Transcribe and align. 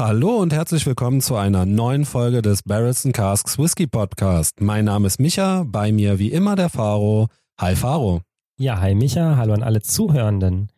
Hallo 0.00 0.38
und 0.38 0.54
herzlich 0.54 0.86
willkommen 0.86 1.20
zu 1.20 1.36
einer 1.36 1.66
neuen 1.66 2.06
Folge 2.06 2.40
des 2.40 2.62
Barrels 2.62 3.04
and 3.04 3.14
Casks 3.14 3.58
Whisky 3.58 3.86
Podcast. 3.86 4.58
Mein 4.62 4.86
Name 4.86 5.06
ist 5.06 5.20
Micha, 5.20 5.64
bei 5.66 5.92
mir 5.92 6.18
wie 6.18 6.32
immer 6.32 6.56
der 6.56 6.70
Faro. 6.70 7.28
Hi 7.60 7.76
Faro. 7.76 8.22
Ja, 8.56 8.80
hi 8.80 8.94
Micha, 8.94 9.36
hallo 9.36 9.52
an 9.52 9.62
alle 9.62 9.82
Zuhörenden. 9.82 10.68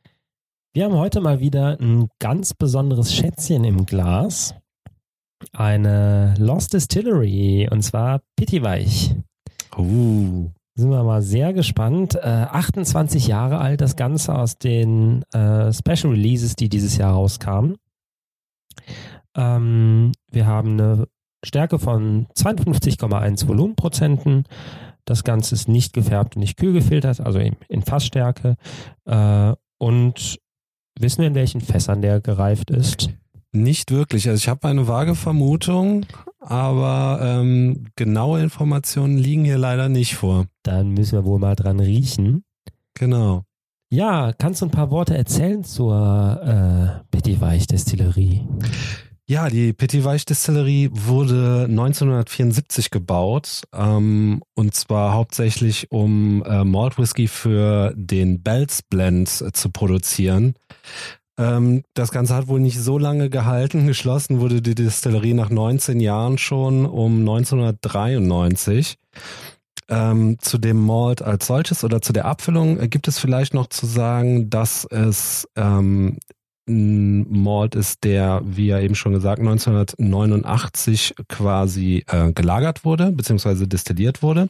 Wir 0.75 0.87
haben 0.87 0.97
heute 0.97 1.21
mal 1.21 1.39
wieder 1.39 1.79
ein 1.81 2.09
ganz 2.19 2.53
besonderes 2.53 3.15
Schätzchen 3.15 3.63
im 3.63 3.87
Glas. 3.87 4.57
Eine 5.53 6.35
Lost 6.39 6.73
Distillery 6.73 7.69
und 7.71 7.83
zwar 7.83 8.23
Pittiweich. 8.35 9.15
Uh. 9.79 10.51
Sind 10.75 10.91
wir 10.91 11.05
mal 11.05 11.23
sehr 11.23 11.53
gespannt. 11.53 12.17
Äh, 12.17 12.27
28 12.27 13.29
Jahre 13.29 13.59
alt, 13.59 13.83
das 13.83 13.95
Ganze 13.95 14.35
aus 14.35 14.59
den 14.59 15.23
äh, 15.33 15.73
Special 15.73 16.13
Releases, 16.13 16.57
die 16.57 16.69
dieses 16.69 16.97
Jahr 16.97 17.13
rauskamen. 17.13 17.77
Ähm, 19.37 20.13
wir 20.31 20.47
haben 20.47 20.73
eine 20.73 21.07
Stärke 21.45 21.79
von 21.79 22.27
52,1 22.37 23.49
Volumenprozenten. 23.49 24.45
Das 25.05 25.25
Ganze 25.25 25.55
ist 25.55 25.69
nicht 25.69 25.93
gefärbt 25.93 26.37
und 26.37 26.41
nicht 26.41 26.57
kühl 26.57 26.73
gefiltert, 26.73 27.21
also 27.21 27.39
in, 27.39 27.57
in 27.69 27.83
Fassstärke. 27.83 28.57
Äh, 29.05 29.55
und 29.79 30.39
wissen 30.99 31.21
wir, 31.21 31.29
in 31.29 31.35
welchen 31.35 31.61
Fässern 31.61 32.03
der 32.03 32.21
gereift 32.21 32.71
ist? 32.71 33.11
Nicht 33.53 33.91
wirklich. 33.91 34.29
Also 34.29 34.41
ich 34.41 34.49
habe 34.49 34.67
eine 34.69 34.89
vage 34.89 35.15
Vermutung, 35.15 36.07
aber 36.41 37.19
ähm, 37.21 37.89
genaue 37.97 38.41
Informationen 38.41 39.19
liegen 39.19 39.45
hier 39.45 39.59
leider 39.59 39.89
nicht 39.89 40.15
vor. 40.15 40.47
Dann 40.63 40.91
müssen 40.91 41.19
wir 41.19 41.25
wohl 41.25 41.39
mal 41.39 41.57
dran 41.57 41.81
riechen. 41.81 42.45
Genau. 42.95 43.43
Ja, 43.91 44.33
kannst 44.33 44.63
du 44.63 44.67
ein 44.67 44.71
paar 44.71 44.91
Worte 44.91 45.15
erzählen 45.17 45.65
zur 45.65 46.41
äh, 46.43 47.05
Petitweich 47.11 47.67
Destillerie? 47.67 48.47
Ja, 49.33 49.49
die 49.49 49.73
Petit 49.73 50.05
Weich 50.05 50.27
Distillerie 50.27 50.91
wurde 50.93 51.65
1974 51.67 52.91
gebaut 52.91 53.63
ähm, 53.73 54.43
und 54.55 54.75
zwar 54.75 55.15
hauptsächlich 55.15 55.91
um 55.91 56.45
äh, 56.45 56.65
Malt 56.65 56.99
Whisky 56.99 57.29
für 57.29 57.95
den 57.97 58.43
Bells 58.43 58.83
Blend 58.83 59.41
äh, 59.41 59.51
zu 59.53 59.71
produzieren. 59.71 60.53
Ähm, 61.39 61.83
das 61.95 62.11
Ganze 62.11 62.35
hat 62.35 62.49
wohl 62.49 62.61
nicht 62.61 62.79
so 62.79 62.99
lange 62.99 63.31
gehalten. 63.31 63.87
Geschlossen 63.87 64.39
wurde 64.39 64.61
die 64.61 64.75
Distillerie 64.75 65.33
nach 65.33 65.49
19 65.49 65.99
Jahren 66.01 66.37
schon 66.37 66.85
um 66.85 67.21
1993. 67.21 68.99
Ähm, 69.89 70.37
zu 70.41 70.59
dem 70.59 70.85
Malt 70.85 71.23
als 71.23 71.47
solches 71.47 71.85
oder 71.85 72.03
zu 72.03 72.13
der 72.13 72.27
Abfüllung 72.27 72.79
äh, 72.79 72.87
gibt 72.87 73.09
es 73.09 73.19
vielleicht 73.19 73.55
noch 73.55 73.69
zu 73.69 73.87
sagen, 73.87 74.51
dass 74.51 74.85
es 74.85 75.49
ähm, 75.57 76.19
ein 76.69 77.43
Malt 77.43 77.75
ist, 77.75 78.05
der, 78.05 78.41
wie 78.45 78.67
ja 78.67 78.79
eben 78.79 78.95
schon 78.95 79.13
gesagt, 79.13 79.41
1989 79.41 81.15
quasi 81.29 82.05
äh, 82.07 82.33
gelagert 82.33 82.85
wurde, 82.85 83.11
beziehungsweise 83.11 83.67
destilliert 83.67 84.23
wurde. 84.23 84.49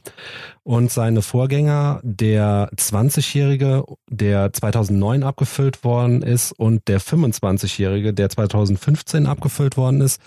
Und 0.62 0.90
seine 0.90 1.22
Vorgänger, 1.22 2.00
der 2.02 2.70
20-Jährige, 2.76 3.84
der 4.10 4.52
2009 4.52 5.22
abgefüllt 5.22 5.84
worden 5.84 6.22
ist 6.22 6.52
und 6.52 6.86
der 6.88 7.00
25-Jährige, 7.00 8.12
der 8.12 8.28
2015 8.28 9.26
abgefüllt 9.26 9.76
worden 9.76 10.00
ist, 10.02 10.20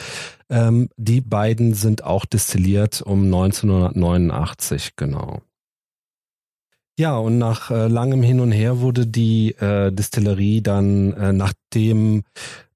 ähm, 0.50 0.90
die 0.98 1.22
beiden 1.22 1.74
sind 1.74 2.04
auch 2.04 2.26
destilliert 2.26 3.02
um 3.02 3.26
1989, 3.26 4.96
genau. 4.96 5.42
Ja, 6.98 7.18
und 7.18 7.38
nach 7.38 7.72
äh, 7.72 7.88
langem 7.88 8.24
Hin 8.24 8.40
und 8.40 8.52
Her 8.54 8.80
wurde 8.80 9.06
die 9.06 9.52
äh, 9.56 9.92
Distillerie 9.92 10.62
dann, 10.62 11.12
äh, 11.14 11.34
nachdem 11.34 12.24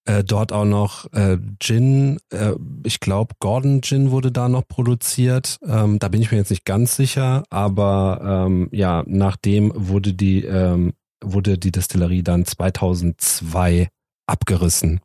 äh, 0.04 0.26
dort 0.26 0.52
auch 0.52 0.66
noch 0.66 1.12
äh, 1.14 1.38
Gin, 1.60 2.18
äh, 2.30 2.54
ich 2.84 3.00
glaube 3.00 3.36
Gordon 3.40 3.82
Gin 3.82 4.12
wurde 4.12 4.32
da 4.32 4.50
noch 4.50 4.68
produziert. 4.68 5.58
Ähm, 5.66 6.00
da 6.00 6.10
bin 6.10 6.22
ich 6.22 6.32
mir 6.32 6.38
jetzt 6.38 6.50
nicht 6.50 6.66
ganz 6.66 6.98
sicher, 6.98 7.44
aber 7.50 8.46
ähm, 8.48 8.68
ja, 8.72 9.04
nachdem 9.08 9.72
wurde 9.76 10.14
die 10.14 10.44
ähm, 10.44 10.94
wurde 11.24 11.58
die 11.58 11.72
Distillerie 11.72 12.24
dann 12.24 12.46
2002 12.46 13.90
abgerissen. 14.26 15.00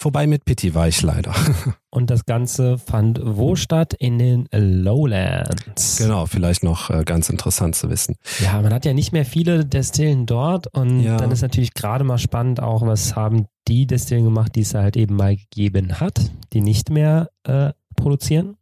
Vorbei 0.00 0.28
mit 0.28 0.44
Pitti 0.44 0.76
war 0.76 0.86
ich 0.86 1.02
leider. 1.02 1.34
Und 1.90 2.08
das 2.10 2.24
Ganze 2.24 2.78
fand 2.78 3.20
wo 3.20 3.56
statt? 3.56 3.94
In 3.94 4.18
den 4.20 4.46
Lowlands. 4.52 5.96
Genau, 5.98 6.26
vielleicht 6.26 6.62
noch 6.62 6.88
äh, 6.90 7.02
ganz 7.04 7.28
interessant 7.30 7.74
zu 7.74 7.90
wissen. 7.90 8.14
Ja, 8.40 8.62
man 8.62 8.72
hat 8.72 8.84
ja 8.84 8.92
nicht 8.94 9.12
mehr 9.12 9.24
viele 9.24 9.64
Destillen 9.64 10.24
dort 10.26 10.68
und 10.74 11.00
Ja. 11.00 11.16
dann 11.16 11.32
ist 11.32 11.42
natürlich 11.42 11.74
gerade 11.74 12.04
mal 12.04 12.18
spannend 12.18 12.60
auch, 12.62 12.82
was 12.86 13.16
haben 13.16 13.46
die 13.66 13.86
Destillen 13.88 14.22
gemacht, 14.24 14.54
die 14.54 14.60
es 14.60 14.72
halt 14.74 14.96
eben 14.96 15.16
mal 15.16 15.36
gegeben 15.36 15.98
hat, 15.98 16.30
die 16.52 16.60
nicht 16.60 16.90
mehr 16.90 17.30
äh, 17.44 17.72
produzieren. 17.96 18.56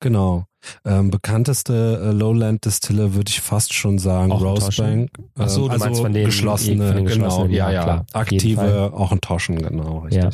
Genau. 0.00 0.44
Ähm, 0.84 1.10
bekannteste 1.10 2.00
äh, 2.02 2.10
Lowland 2.12 2.64
Distille 2.64 3.14
würde 3.14 3.28
ich 3.30 3.40
fast 3.42 3.74
schon 3.74 3.98
sagen, 3.98 4.32
Auch 4.32 4.42
Rosebank. 4.42 5.10
Ach 5.38 5.48
so, 5.48 5.66
du 5.66 5.72
also 5.72 5.84
meinst 5.84 6.00
von 6.00 6.12
den- 6.12 6.24
geschlossene, 6.24 6.86
von 6.88 6.96
den 6.96 7.06
genau, 7.06 7.24
geschlossenen, 7.26 7.50
ja, 7.52 7.68
ja, 7.70 7.72
ja, 7.74 7.82
klar, 7.82 8.06
aktive, 8.14 8.92
auch 8.94 9.12
ein 9.12 9.20
Toschen, 9.20 9.58
genau, 9.60 9.98
richtig. 9.98 10.22
Ja. 10.24 10.30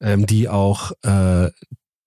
Ähm, 0.00 0.26
die 0.26 0.48
auch 0.48 0.92
äh, 1.02 1.50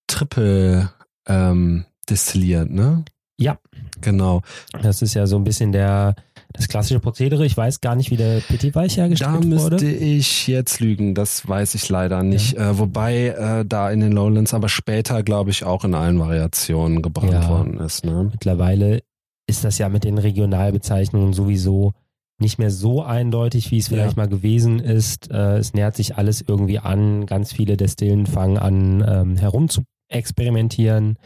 Triple 0.07 0.89
ähm, 1.27 1.85
destilliert, 2.09 2.69
ne? 2.69 3.03
Ja. 3.37 3.57
Genau. 4.01 4.41
Das 4.81 5.01
ist 5.01 5.13
ja 5.13 5.27
so 5.27 5.35
ein 5.37 5.43
bisschen 5.43 5.71
der 5.71 6.15
das 6.53 6.69
klassische 6.69 7.01
Prozedere. 7.01 7.45
Ich 7.45 7.57
weiß 7.57 7.81
gar 7.81 7.95
nicht, 7.95 8.11
wie 8.11 8.15
der 8.17 8.39
Petit 8.39 8.75
Weich 8.75 8.95
Da 8.95 9.01
hergestellt 9.01 9.43
müsste 9.43 9.71
wurde. 9.73 9.91
ich 9.91 10.47
jetzt 10.47 10.79
lügen, 10.79 11.13
das 11.15 11.45
weiß 11.47 11.75
ich 11.75 11.89
leider 11.89 12.23
nicht. 12.23 12.55
Äh, 12.55 12.77
wobei 12.79 13.27
äh, 13.27 13.65
da 13.65 13.91
in 13.91 13.99
den 13.99 14.13
Lowlands 14.13 14.53
aber 14.53 14.69
später, 14.69 15.21
glaube 15.23 15.49
ich, 15.49 15.65
auch 15.65 15.83
in 15.83 15.93
allen 15.95 16.17
Variationen 16.17 17.01
gebrannt 17.01 17.33
Ja. 17.33 17.49
worden 17.49 17.77
ist. 17.79 18.05
Ne? 18.05 18.29
Mittlerweile 18.31 19.01
ist 19.47 19.65
das 19.65 19.77
ja 19.79 19.89
mit 19.89 20.05
den 20.05 20.17
Regionalbezeichnungen 20.17 21.33
sowieso 21.33 21.91
nicht 22.37 22.59
mehr 22.59 22.71
so 22.71 23.01
eindeutig, 23.01 23.71
wie 23.71 23.77
es 23.77 23.87
vielleicht 23.87 24.17
Ja. 24.17 24.23
mal 24.23 24.27
gewesen 24.29 24.79
ist. 24.79 25.31
Äh, 25.31 25.57
es 25.57 25.73
nähert 25.73 25.95
sich 25.95 26.17
alles 26.17 26.41
irgendwie 26.41 26.79
an. 26.79 27.25
Ganz 27.25 27.53
viele 27.53 27.77
Destillen 27.77 28.25
fangen 28.25 28.57
an, 28.57 29.03
ähm, 29.07 29.37
herum 29.37 29.69
zu 29.69 29.83
experimentieren. 30.09 31.17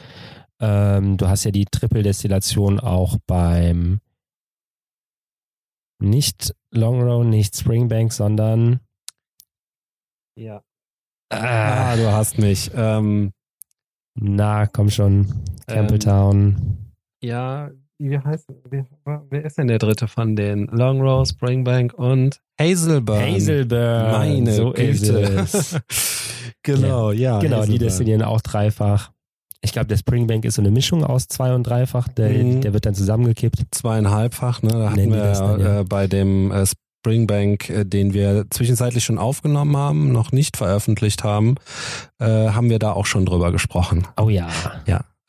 Ähm, 0.61 1.17
du 1.17 1.27
hast 1.27 1.45
ja 1.45 1.51
die 1.51 1.65
Triple-Destillation 1.65 2.79
auch 2.79 3.17
beim 3.25 4.01
nicht 6.01 6.53
Long 6.71 7.01
Row, 7.01 7.25
nicht 7.25 7.55
Springbank, 7.57 8.13
sondern 8.13 8.79
Ja. 10.37 10.61
ah, 11.29 11.91
Ah, 11.91 11.95
du 11.95 12.11
hast 12.11 12.37
mich. 12.37 12.71
Ähm, 12.75 13.31
na, 14.15 14.67
komm 14.67 14.89
schon, 14.89 15.25
Ähm, 15.25 15.75
Campbelltown. 15.75 16.77
Ja, 17.21 17.71
wie 17.99 18.17
heißt 18.17 18.47
wer, 18.69 18.85
wer 19.29 19.45
ist 19.45 19.57
denn 19.57 19.67
der 19.67 19.77
dritte 19.79 20.07
von 20.07 20.35
den? 20.35 20.67
Long 20.67 21.01
Rose, 21.01 21.33
Springbank 21.33 21.93
und 21.93 22.39
Hazelburn. 22.59 23.21
Hazelburn. 23.35 24.11
Meine 24.11 24.51
so 24.53 24.71
Güte. 24.71 25.45
genau, 26.63 27.11
ja. 27.11 27.39
Genau, 27.39 27.57
die 27.57 27.61
Hazelburn. 27.63 27.79
destillieren 27.79 28.21
auch 28.23 28.41
dreifach. 28.41 29.11
Ich 29.61 29.73
glaube, 29.73 29.87
der 29.87 29.97
Springbank 29.97 30.45
ist 30.45 30.55
so 30.55 30.61
eine 30.61 30.71
Mischung 30.71 31.03
aus 31.03 31.27
zwei 31.27 31.53
und 31.53 31.63
dreifach. 31.63 32.07
Der, 32.07 32.29
Mhm. 32.29 32.61
der 32.61 32.73
wird 32.73 32.85
dann 32.85 32.93
zusammengekippt. 32.95 33.63
Zweieinhalbfach, 33.71 34.61
ne? 34.61 34.69
Da 34.69 34.89
hatten 34.91 35.03
die 35.03 35.09
wir 35.11 35.31
dann, 35.33 35.59
ja. 35.59 35.79
äh, 35.81 35.83
bei 35.83 36.07
dem 36.07 36.51
äh, 36.51 36.65
Springbank, 36.65 37.69
äh, 37.69 37.83
den 37.83 38.13
wir 38.13 38.45
zwischenzeitlich 38.49 39.03
schon 39.03 39.17
aufgenommen 39.17 39.75
haben, 39.75 40.11
noch 40.13 40.31
nicht 40.31 40.55
veröffentlicht 40.55 41.25
haben, 41.25 41.55
äh, 42.19 42.25
haben 42.49 42.69
wir 42.69 42.79
da 42.79 42.93
auch 42.93 43.05
schon 43.05 43.25
drüber 43.25 43.51
gesprochen. 43.51 44.07
Oh 44.17 44.29
ja. 44.29 44.47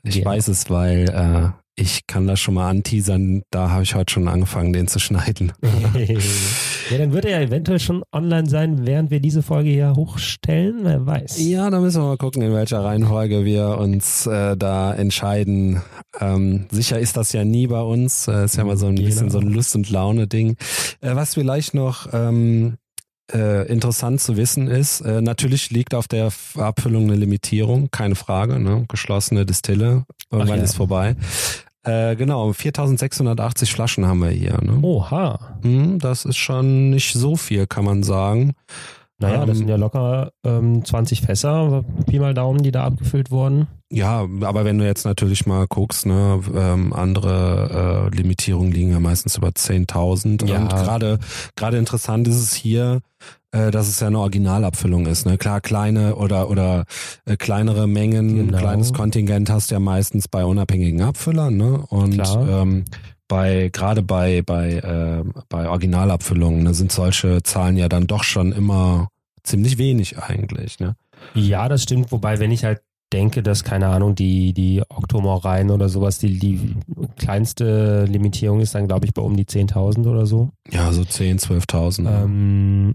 Ich 0.04 0.14
Ja. 0.16 0.24
weiß 0.24 0.46
es, 0.48 0.70
weil 0.70 1.08
äh, 1.10 1.50
ich 1.80 2.06
kann 2.06 2.26
das 2.26 2.38
schon 2.40 2.54
mal 2.54 2.68
anteasern. 2.68 3.42
Da 3.50 3.70
habe 3.70 3.82
ich 3.82 3.94
heute 3.94 4.12
schon 4.12 4.28
angefangen, 4.28 4.72
den 4.72 4.86
zu 4.86 4.98
schneiden. 4.98 5.52
ja, 6.90 6.98
dann 6.98 7.12
wird 7.12 7.24
er 7.24 7.40
ja 7.40 7.40
eventuell 7.40 7.80
schon 7.80 8.02
online 8.12 8.48
sein, 8.48 8.86
während 8.86 9.10
wir 9.10 9.20
diese 9.20 9.42
Folge 9.42 9.70
hier 9.70 9.94
hochstellen. 9.96 10.80
Wer 10.82 11.06
weiß. 11.06 11.40
Ja, 11.40 11.70
da 11.70 11.80
müssen 11.80 12.02
wir 12.02 12.08
mal 12.08 12.16
gucken, 12.18 12.42
in 12.42 12.52
welcher 12.52 12.84
Reihenfolge 12.84 13.44
wir 13.44 13.78
uns 13.78 14.26
äh, 14.26 14.56
da 14.56 14.92
entscheiden. 14.92 15.82
Ähm, 16.20 16.66
sicher 16.70 16.98
ist 16.98 17.16
das 17.16 17.32
ja 17.32 17.44
nie 17.44 17.66
bei 17.66 17.80
uns. 17.80 18.28
Äh, 18.28 18.44
ist 18.44 18.56
ja 18.56 18.64
mal 18.64 18.76
so 18.76 18.86
ein 18.86 18.96
Genau. 18.96 19.06
bisschen 19.08 19.30
so 19.30 19.38
ein 19.38 19.48
Lust- 19.48 19.74
und 19.74 19.88
Laune-Ding. 19.88 20.56
Äh, 21.00 21.14
was 21.14 21.34
vielleicht 21.34 21.72
noch 21.72 22.12
ähm, 22.12 22.76
äh, 23.32 23.66
interessant 23.68 24.20
zu 24.20 24.36
wissen 24.36 24.68
ist, 24.68 25.00
äh, 25.00 25.22
natürlich 25.22 25.70
liegt 25.70 25.94
auf 25.94 26.08
der 26.08 26.30
Abfüllung 26.56 27.04
eine 27.04 27.14
Limitierung, 27.14 27.90
keine 27.90 28.16
Frage. 28.16 28.58
Ne? 28.58 28.84
Geschlossene 28.88 29.46
Distille, 29.46 30.04
irgendwann 30.30 30.58
ja. 30.58 30.64
ist 30.64 30.74
vorbei. 30.74 31.16
Äh, 31.82 32.14
genau, 32.16 32.52
4680 32.52 33.72
Flaschen 33.72 34.06
haben 34.06 34.20
wir 34.20 34.30
hier. 34.30 34.58
Ne? 34.62 34.78
Oha. 34.82 35.56
Hm, 35.62 35.98
Das 35.98 36.24
ist 36.24 36.36
schon 36.36 36.90
nicht 36.90 37.14
so 37.14 37.36
viel, 37.36 37.66
kann 37.66 37.84
man 37.84 38.02
sagen. 38.02 38.52
Naja, 39.20 39.40
das 39.40 39.50
Ähm, 39.50 39.54
sind 39.56 39.68
ja 39.68 39.76
locker 39.76 40.32
ähm, 40.44 40.84
20 40.84 41.20
Fässer, 41.22 41.84
Pi 42.06 42.18
mal 42.18 42.34
Daumen, 42.34 42.62
die 42.62 42.72
da 42.72 42.84
abgefüllt 42.84 43.30
wurden. 43.30 43.66
Ja, 43.92 44.26
aber 44.42 44.64
wenn 44.64 44.78
du 44.78 44.86
jetzt 44.86 45.04
natürlich 45.04 45.46
mal 45.46 45.66
guckst, 45.66 46.06
ne, 46.06 46.40
ähm, 46.54 46.92
andere 46.92 48.08
äh, 48.12 48.16
Limitierungen 48.16 48.70
liegen 48.72 48.92
ja 48.92 49.00
meistens 49.00 49.36
über 49.36 49.48
10.000. 49.48 50.46
Ja. 50.46 50.58
Und 50.58 50.68
gerade 50.70 51.18
gerade 51.56 51.76
interessant 51.76 52.28
ist 52.28 52.36
es 52.36 52.54
hier, 52.54 53.00
äh, 53.50 53.72
dass 53.72 53.88
es 53.88 53.98
ja 53.98 54.06
eine 54.06 54.20
Originalabfüllung 54.20 55.06
ist. 55.06 55.26
Ne? 55.26 55.38
Klar, 55.38 55.60
kleine 55.60 56.14
oder 56.14 56.48
oder 56.50 56.84
äh, 57.26 57.36
kleinere 57.36 57.88
Mengen, 57.88 58.46
Genau. 58.46 58.58
kleines 58.58 58.92
Kontingent 58.92 59.50
hast 59.50 59.70
du 59.70 59.74
ja 59.74 59.80
meistens 59.80 60.28
bei 60.28 60.44
unabhängigen 60.44 61.02
Abfüllern. 61.02 61.56
Ne? 61.56 61.84
Und 61.88 62.14
Klar. 62.14 62.48
ähm, 62.62 62.84
bei 63.30 63.70
gerade 63.72 64.02
bei 64.02 64.42
bei 64.42 64.74
äh, 64.74 65.24
bei 65.48 65.68
Originalabfüllungen 65.70 66.64
ne, 66.64 66.74
sind 66.74 66.92
solche 66.92 67.42
Zahlen 67.42 67.76
ja 67.78 67.88
dann 67.88 68.06
doch 68.06 68.24
schon 68.24 68.52
immer 68.52 69.08
ziemlich 69.44 69.78
wenig 69.78 70.18
eigentlich. 70.18 70.80
Ne? 70.80 70.96
Ja, 71.34 71.68
das 71.68 71.82
stimmt. 71.84 72.12
Wobei, 72.12 72.40
wenn 72.40 72.50
ich 72.50 72.64
halt 72.64 72.82
denke, 73.12 73.42
dass, 73.42 73.64
keine 73.64 73.88
Ahnung, 73.88 74.14
die, 74.14 74.52
die 74.52 74.82
Oktomoreien 74.88 75.70
oder 75.70 75.88
sowas, 75.88 76.18
die, 76.18 76.38
die 76.38 76.76
kleinste 77.16 78.04
Limitierung 78.04 78.60
ist 78.60 78.74
dann, 78.74 78.86
glaube 78.86 79.06
ich, 79.06 79.14
bei 79.14 79.22
um 79.22 79.36
die 79.36 79.46
10.000 79.46 80.06
oder 80.08 80.26
so. 80.26 80.50
Ja, 80.70 80.92
so 80.92 81.04
10, 81.04 81.38
12.000. 81.38 82.02
ne? 82.02 82.20
Ähm, 82.24 82.94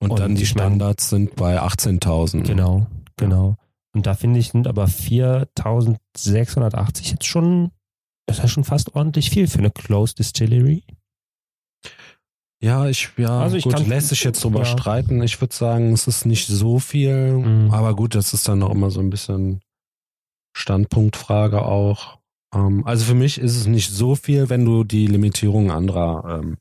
Und, 0.00 0.10
Und 0.10 0.18
dann 0.20 0.34
die 0.34 0.42
ich 0.42 0.54
mein- 0.54 0.64
Standards 0.66 1.08
sind 1.10 1.34
bei 1.36 1.60
18.000. 1.62 2.42
genau, 2.42 2.86
genau. 3.16 3.56
Und 3.94 4.06
da 4.06 4.14
finde 4.14 4.38
ich, 4.40 4.50
sind 4.50 4.66
aber 4.68 4.86
4.680 6.16 7.10
jetzt 7.12 7.26
schon, 7.26 7.70
das 8.28 8.36
ist 8.38 8.42
ja 8.42 8.48
schon 8.48 8.64
fast 8.64 8.94
ordentlich 8.94 9.30
viel 9.30 9.48
für 9.48 9.58
eine 9.58 9.70
Closed 9.70 10.18
Distillery. 10.18 10.84
Ja, 12.60 12.88
ich, 12.88 13.10
ja, 13.16 13.40
Also 13.40 13.56
ich 13.56 13.64
gut, 13.64 13.74
kann- 13.74 13.86
lässt 13.88 14.08
sich 14.08 14.24
jetzt 14.24 14.42
drüber 14.42 14.60
ja. 14.60 14.64
streiten. 14.64 15.22
Ich 15.22 15.40
würde 15.40 15.54
sagen, 15.54 15.92
es 15.92 16.06
ist 16.08 16.26
nicht 16.26 16.46
so 16.48 16.78
viel, 16.78 17.32
Mhm. 17.38 17.70
aber 17.72 17.94
gut, 17.94 18.14
das 18.14 18.34
ist 18.34 18.48
dann 18.48 18.62
auch 18.62 18.70
immer 18.72 18.90
so 18.90 19.00
ein 19.00 19.10
bisschen 19.10 19.60
Standpunktfrage 20.56 21.62
auch. 21.64 22.18
Ähm, 22.54 22.84
also 22.86 23.04
für 23.04 23.14
mich 23.14 23.38
ist 23.38 23.56
es 23.56 23.66
nicht 23.66 23.90
so 23.90 24.14
viel, 24.14 24.48
wenn 24.48 24.64
du 24.64 24.82
die 24.84 25.06
Limitierung 25.06 25.70
anderer, 25.70 26.40
ähm, 26.42 26.56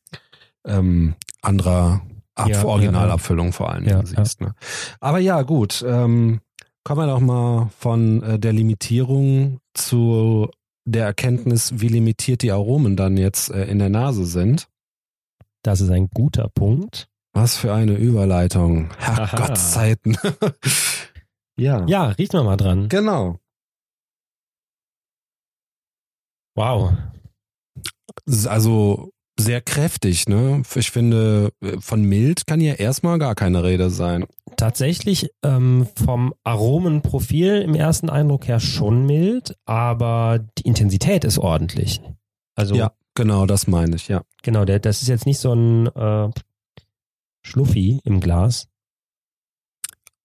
ähm, 0.65 1.15
anderer 1.41 2.01
Ab 2.35 2.49
Ja, 2.49 2.57
ja, 2.57 2.65
Originalabfüllung 2.65 3.51
vor 3.51 3.71
allen 3.71 3.85
Dingen 3.85 3.97
Ja, 3.97 4.05
siehst. 4.05 4.41
Ne? 4.41 4.53
Aber 4.99 5.17
ja, 5.17 5.41
gut, 5.41 5.83
ähm, 5.87 6.39
kommen 6.83 7.01
wir 7.01 7.07
doch 7.07 7.19
mal 7.19 7.71
von 7.79 8.21
äh, 8.21 8.37
der 8.37 8.53
Limitierung 8.53 9.59
zu 9.73 10.47
der 10.87 11.05
Erkenntnis, 11.05 11.73
wie 11.81 11.89
limitiert 11.89 12.41
die 12.41 12.51
Aromen 12.51 12.95
dann 12.95 13.17
jetzt 13.17 13.51
äh, 13.51 13.65
in 13.65 13.79
der 13.79 13.89
Nase 13.89 14.25
sind. 14.25 14.67
Das 15.63 15.81
ist 15.81 15.91
ein 15.91 16.09
guter 16.13 16.49
Punkt. 16.49 17.09
Was 17.33 17.57
für 17.57 17.73
eine 17.73 17.95
Überleitung. 17.95 18.89
Aha. 18.99 19.27
Herrgottszeiten. 19.27 20.17
ja. 21.59 21.85
Ja, 21.87 22.07
riechen 22.07 22.39
wir 22.39 22.43
mal 22.43 22.57
dran. 22.57 22.87
Genau. 22.87 23.37
Wow. 26.55 26.93
Also 28.45 29.11
sehr 29.39 29.61
kräftig, 29.61 30.27
ne? 30.27 30.63
Ich 30.73 30.89
finde, 30.89 31.51
von 31.79 32.01
mild 32.01 32.47
kann 32.47 32.61
ja 32.61 32.73
erstmal 32.73 33.19
gar 33.19 33.35
keine 33.35 33.63
Rede 33.63 33.89
sein. 33.89 34.25
Tatsächlich 34.57 35.29
ähm, 35.43 35.87
vom 36.03 36.33
Aromenprofil 36.43 37.61
im 37.61 37.75
ersten 37.75 38.09
Eindruck 38.09 38.47
her 38.47 38.59
schon 38.59 39.05
mild, 39.05 39.55
aber 39.65 40.39
die 40.57 40.63
Intensität 40.63 41.23
ist 41.23 41.37
ordentlich. 41.37 42.01
Also 42.55 42.73
Ja, 42.73 42.91
genau, 43.13 43.45
das 43.45 43.67
meine 43.67 43.95
ich, 43.95 44.07
ja. 44.07 44.23
genau, 44.41 44.65
der, 44.65 44.79
das 44.79 45.03
ist 45.03 45.09
jetzt 45.09 45.27
nicht 45.27 45.37
so 45.37 45.53
ein 45.53 45.85
äh, 45.87 46.29
Schluffi 47.43 48.01
im 48.03 48.19
Glas. 48.19 48.67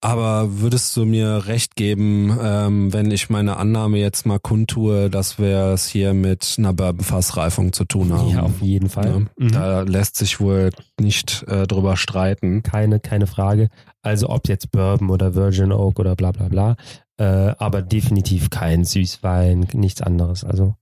Aber 0.03 0.59
würdest 0.59 0.95
du 0.97 1.05
mir 1.05 1.47
recht 1.47 1.75
geben, 1.77 2.37
ähm, 2.41 2.91
wenn 2.91 3.09
ich 3.09 3.29
meine 3.29 3.55
Annahme 3.57 3.97
jetzt 3.99 4.25
mal 4.25 4.37
kundtue, 4.39 5.09
dass 5.09 5.39
wir 5.39 5.67
es 5.73 5.87
hier 5.87 6.13
mit 6.13 6.55
einer 6.57 6.73
Bourbonfassreifung 6.73 7.71
zu 7.71 7.85
tun 7.85 8.11
haben? 8.11 8.29
Ja, 8.29 8.41
auf 8.41 8.61
jeden 8.61 8.89
Fall. 8.89 9.09
Ne? 9.11 9.27
Mhm. 9.37 9.51
Da 9.53 9.81
lässt 9.81 10.17
sich 10.17 10.41
wohl 10.41 10.71
nicht 10.99 11.43
äh, 11.47 11.65
drüber 11.67 11.95
streiten. 11.95 12.63
Keine, 12.63 12.99
keine 12.99 13.27
Frage. 13.27 13.69
Also 14.01 14.29
ob 14.29 14.49
jetzt 14.49 14.71
Bourbon 14.71 15.09
oder 15.09 15.35
Virgin 15.35 15.71
Oak 15.71 15.99
oder 15.99 16.15
bla 16.15 16.31
bla 16.31 16.49
bla. 16.49 16.75
Äh, 17.17 17.55
aber 17.57 17.81
definitiv 17.81 18.49
kein 18.49 18.83
Süßwein, 18.83 19.67
nichts 19.73 20.01
anderes. 20.01 20.43
Also 20.43 20.75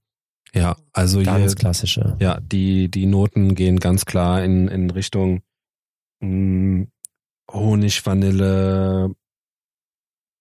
Ja, 0.52 0.74
also 0.92 1.18
hier, 1.18 1.26
ganz 1.26 1.54
klassische. 1.54 2.16
ja, 2.18 2.40
die, 2.40 2.90
die 2.90 3.06
Noten 3.06 3.54
gehen 3.54 3.78
ganz 3.78 4.04
klar 4.04 4.42
in, 4.42 4.66
in 4.66 4.90
Richtung 4.90 5.42
mh, 6.20 6.86
Honig, 7.52 8.04
Vanille, 8.04 9.14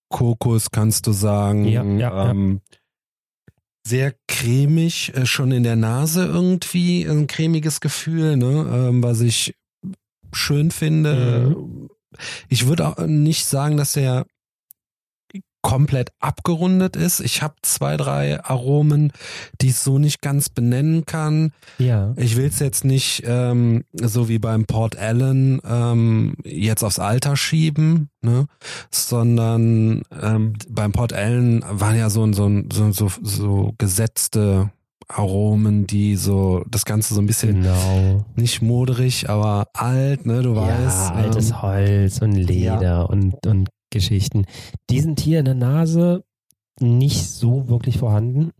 Kokos, 0.09 0.71
kannst 0.71 1.07
du 1.07 1.11
sagen. 1.11 1.65
Ja, 1.65 1.83
ja, 1.83 1.97
ja. 1.97 2.31
ähm, 2.31 2.61
Sehr 3.87 4.13
cremig, 4.27 5.13
äh, 5.15 5.25
schon 5.25 5.51
in 5.51 5.63
der 5.63 5.75
Nase 5.75 6.25
irgendwie, 6.25 7.05
ein 7.05 7.27
cremiges 7.27 7.79
Gefühl, 7.79 8.37
ne, 8.37 8.69
ähm, 8.71 9.03
was 9.03 9.21
ich 9.21 9.55
schön 10.33 10.71
finde. 10.71 11.55
Mhm. 11.55 11.89
Ich 12.49 12.67
würde 12.67 12.87
auch 12.87 13.05
nicht 13.07 13.45
sagen, 13.45 13.77
dass 13.77 13.95
er 13.95 14.25
komplett 15.61 16.11
abgerundet 16.19 16.95
ist. 16.95 17.19
Ich 17.19 17.41
habe 17.41 17.53
zwei, 17.61 17.97
drei 17.97 18.43
Aromen, 18.43 19.11
die 19.61 19.67
ich 19.67 19.75
so 19.77 19.99
nicht 19.99 20.21
ganz 20.21 20.49
benennen 20.49 21.05
kann. 21.05 21.51
Ja. 21.77 22.13
Ich 22.17 22.35
will 22.35 22.47
es 22.47 22.59
jetzt 22.59 22.83
nicht 22.83 23.23
ähm, 23.25 23.83
so 23.93 24.27
wie 24.27 24.39
beim 24.39 24.65
Port 24.65 24.97
Allen 24.97 25.61
ähm, 25.67 26.35
jetzt 26.43 26.83
aufs 26.83 26.99
Alter 26.99 27.35
schieben, 27.37 28.09
ne? 28.21 28.47
sondern 28.89 30.03
ähm, 30.21 30.53
beim 30.69 30.91
Port 30.91 31.13
Allen 31.13 31.63
waren 31.69 31.97
ja 31.97 32.09
so, 32.09 32.31
so, 32.33 32.49
so, 32.71 32.91
so, 32.91 33.09
so 33.21 33.73
gesetzte 33.77 34.71
Aromen, 35.07 35.87
die 35.87 36.15
so 36.15 36.63
das 36.69 36.85
Ganze 36.85 37.13
so 37.13 37.21
ein 37.21 37.25
bisschen 37.25 37.61
Genau. 37.63 38.25
nicht 38.35 38.61
moderig, 38.61 39.29
aber 39.29 39.67
alt, 39.73 40.25
ne? 40.25 40.41
Du 40.41 40.55
weißt. 40.55 41.09
ja, 41.09 41.15
altes 41.15 41.49
ähm, 41.49 41.61
Holz 41.61 42.21
und 42.21 42.33
Leder 42.35 43.09
und, 43.09 43.45
und 43.45 43.69
Geschichten. 43.91 44.45
Die 44.89 44.99
sind 44.99 45.19
hier 45.19 45.39
in 45.39 45.45
der 45.45 45.53
Nase 45.53 46.23
nicht 46.79 47.29
so 47.29 47.67
wirklich 47.67 47.99
vorhanden. 47.99 48.51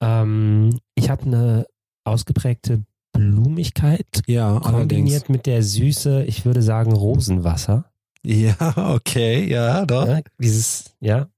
Ähm, 0.00 0.80
ich 0.96 1.08
habe 1.10 1.22
eine 1.22 1.66
ausgeprägte 2.04 2.82
Blumigkeit 3.12 4.22
ja, 4.26 4.48
allerdings. 4.48 4.72
kombiniert 4.72 5.28
mit 5.28 5.46
der 5.46 5.62
Süße, 5.62 6.24
ich 6.24 6.44
würde 6.44 6.62
sagen 6.62 6.92
Rosenwasser. 6.92 7.84
Ja, 8.24 8.56
okay, 8.94 9.46
ja, 9.48 9.86
doch. 9.86 10.08
Ja, 10.08 10.20
dieses, 10.38 10.96
ja, 11.00 11.28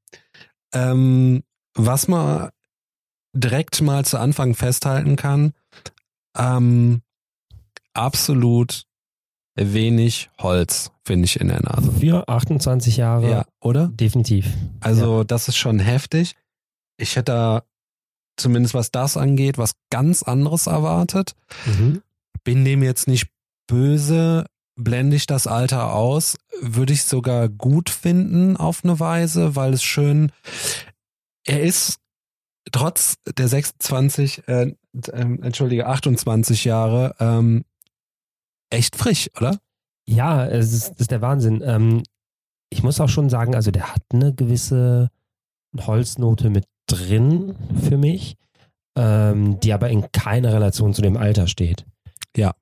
Ähm, 0.72 1.42
was 1.74 2.08
man 2.08 2.50
direkt 3.34 3.82
mal 3.82 4.04
zu 4.04 4.18
Anfang 4.18 4.54
festhalten 4.54 5.16
kann, 5.16 5.52
ähm, 6.36 7.02
absolut 7.92 8.84
wenig 9.56 10.30
Holz, 10.38 10.90
finde 11.04 11.24
ich, 11.26 11.40
in 11.40 11.48
der 11.48 11.62
Nase. 11.62 11.90
für 11.92 12.28
28 12.28 12.96
Jahre 12.98 13.30
Ja, 13.30 13.44
oder? 13.60 13.88
definitiv. 13.88 14.46
Also, 14.80 15.24
das 15.24 15.48
ist 15.48 15.56
schon 15.56 15.78
heftig. 15.78 16.34
Ich 16.98 17.16
hätte 17.16 17.32
da, 17.32 17.62
zumindest 18.36 18.74
was 18.74 18.90
das 18.90 19.16
angeht, 19.16 19.58
was 19.58 19.72
ganz 19.90 20.22
anderes 20.22 20.66
erwartet. 20.66 21.32
Mhm. 21.66 22.02
Bin 22.44 22.64
dem 22.64 22.82
jetzt 22.82 23.08
nicht 23.08 23.28
böse, 23.66 24.46
blende 24.76 25.16
ich 25.16 25.26
das 25.26 25.46
Alter 25.46 25.92
aus, 25.92 26.36
würde 26.60 26.92
ich 26.92 27.04
sogar 27.04 27.48
gut 27.48 27.90
finden 27.90 28.56
auf 28.56 28.84
eine 28.84 29.00
Weise, 29.00 29.56
weil 29.56 29.72
es 29.72 29.82
schön, 29.82 30.30
er 31.44 31.62
ist 31.62 31.98
trotz 32.72 33.16
der 33.38 33.48
26, 33.48 34.46
äh, 34.48 34.74
ähm, 35.12 35.42
entschuldige, 35.42 35.86
28 35.86 36.64
Jahre, 36.64 37.14
ähm, 37.20 37.64
echt 38.70 38.96
frisch, 38.96 39.30
oder? 39.36 39.58
Ja, 40.06 40.46
es 40.46 40.72
ist, 40.72 40.92
das 40.92 41.00
ist 41.02 41.10
der 41.10 41.22
Wahnsinn. 41.22 41.62
Ähm, 41.64 42.02
ich 42.70 42.82
muss 42.82 43.00
auch 43.00 43.08
schon 43.08 43.28
sagen, 43.28 43.54
also 43.54 43.70
der 43.70 43.92
hat 43.92 44.02
eine 44.12 44.32
gewisse 44.32 45.10
Holznote 45.76 46.50
mit 46.50 46.66
drin 46.86 47.54
für 47.82 47.96
mich, 47.96 48.36
ähm, 48.96 49.58
die 49.60 49.72
aber 49.72 49.90
in 49.90 50.10
keiner 50.12 50.52
Relation 50.52 50.94
zu 50.94 51.02
dem 51.02 51.16
Alter 51.16 51.46
steht. 51.48 51.84
Ja. 52.36 52.54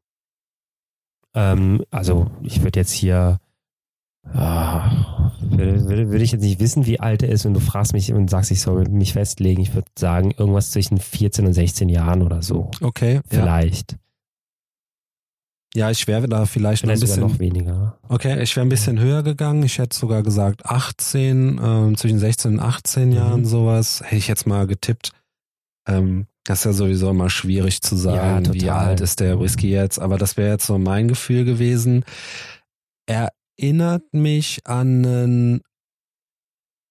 Ähm, 1.35 1.85
also 1.91 2.31
ich 2.43 2.63
würde 2.63 2.81
jetzt 2.81 2.93
hier, 2.93 3.41
ah, 4.33 5.33
würde, 5.41 5.89
würde, 5.89 6.11
würde 6.11 6.25
ich 6.25 6.33
jetzt 6.33 6.43
nicht 6.43 6.61
wissen, 6.61 6.87
wie 6.87 7.01
alt 7.01 7.23
er 7.23 7.29
ist, 7.29 7.45
wenn 7.45 7.55
du 7.55 7.61
fragst 7.61 7.93
mich 7.93 8.13
und 8.13 8.31
sagst, 8.31 8.51
ich 8.51 8.61
soll 8.61 8.89
mich 8.89 9.13
festlegen. 9.13 9.61
Ich 9.61 9.75
würde 9.75 9.91
sagen, 9.99 10.31
irgendwas 10.31 10.71
zwischen 10.71 10.99
14 10.99 11.47
und 11.47 11.53
16 11.53 11.89
Jahren 11.89 12.23
oder 12.23 12.43
so. 12.43 12.71
Okay. 12.81 13.21
Vielleicht. 13.29 13.93
ja 13.93 13.99
ich 15.77 16.07
wäre 16.07 16.29
da 16.29 16.47
vielleicht, 16.47 16.83
Vielleicht 16.83 17.03
noch 17.03 17.09
ein 17.09 17.17
bisschen, 17.17 17.21
noch 17.33 17.39
weniger. 17.41 17.99
okay, 18.09 18.41
ich 18.43 18.55
wäre 18.55 18.65
ein 18.65 18.69
bisschen 18.69 19.01
höher 19.01 19.23
gegangen. 19.25 19.63
Ich 19.65 19.79
hätte 19.79 19.97
sogar 19.97 20.23
gesagt 20.23 20.65
18, 20.67 21.61
ähm, 21.63 21.97
zwischen 21.97 22.19
16 22.21 22.53
und 22.55 22.61
18 22.61 23.09
Mhm. 23.09 23.15
Jahren 23.15 23.45
sowas. 23.45 24.01
Hätte 24.05 24.17
ich 24.17 24.29
jetzt 24.29 24.47
mal 24.47 24.67
getippt. 24.69 25.11
Ähm, 25.89 26.27
das 26.45 26.61
ist 26.61 26.65
ja 26.67 26.73
sowieso 26.75 27.11
immer 27.11 27.29
schwierig 27.31 27.81
zu 27.83 27.97
sagen, 27.97 28.45
Ja, 28.45 28.55
wie 28.55 28.71
alt 28.71 29.01
ist 29.01 29.19
der 29.21 29.41
Whisky 29.41 29.71
jetzt, 29.71 29.99
aber 29.99 30.17
das 30.19 30.37
wäre 30.37 30.53
jetzt 30.53 30.67
so 30.67 30.79
mein 30.79 31.09
Gefühl 31.09 31.45
gewesen. 31.45 32.05
Er 33.07 33.31
erinnert 33.59 34.03
mich 34.13 34.61
an 34.67 35.05
einen, 35.05 35.61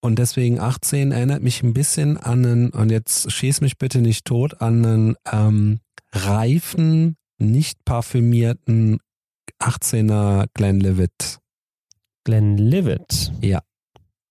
und 0.02 0.18
deswegen 0.18 0.60
18 0.60 1.12
erinnert 1.12 1.42
mich 1.42 1.62
ein 1.62 1.72
bisschen 1.72 2.16
an 2.18 2.44
einen, 2.44 2.70
und 2.70 2.90
jetzt 2.90 3.32
schieß 3.32 3.60
mich 3.62 3.78
bitte 3.78 4.00
nicht 4.00 4.24
tot, 4.26 4.60
an 4.60 4.84
einen 4.84 5.16
ähm, 5.32 5.80
reifen, 6.12 7.16
nicht 7.38 7.84
parfümierten 7.84 8.98
18er 9.60 10.46
Glenlivet. 10.54 11.38
Glenlivet. 12.24 13.32
Ja. 13.40 13.62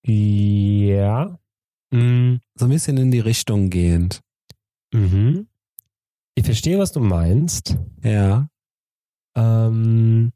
Ja. 0.05 1.39
Mhm. 1.91 2.41
So 2.55 2.65
ein 2.65 2.71
bisschen 2.71 2.97
in 2.97 3.11
die 3.11 3.19
Richtung 3.19 3.69
gehend. 3.69 4.21
Mhm. 4.93 5.47
Ich 6.35 6.45
verstehe, 6.45 6.79
was 6.79 6.91
du 6.91 6.99
meinst. 6.99 7.77
Ja. 8.03 8.47
Ähm, 9.35 10.31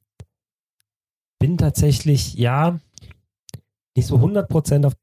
bin 1.40 1.58
tatsächlich, 1.58 2.36
ja, 2.36 2.80
nicht 3.96 4.08
so 4.08 4.18
100% 4.18 4.86
auf, 4.86 4.94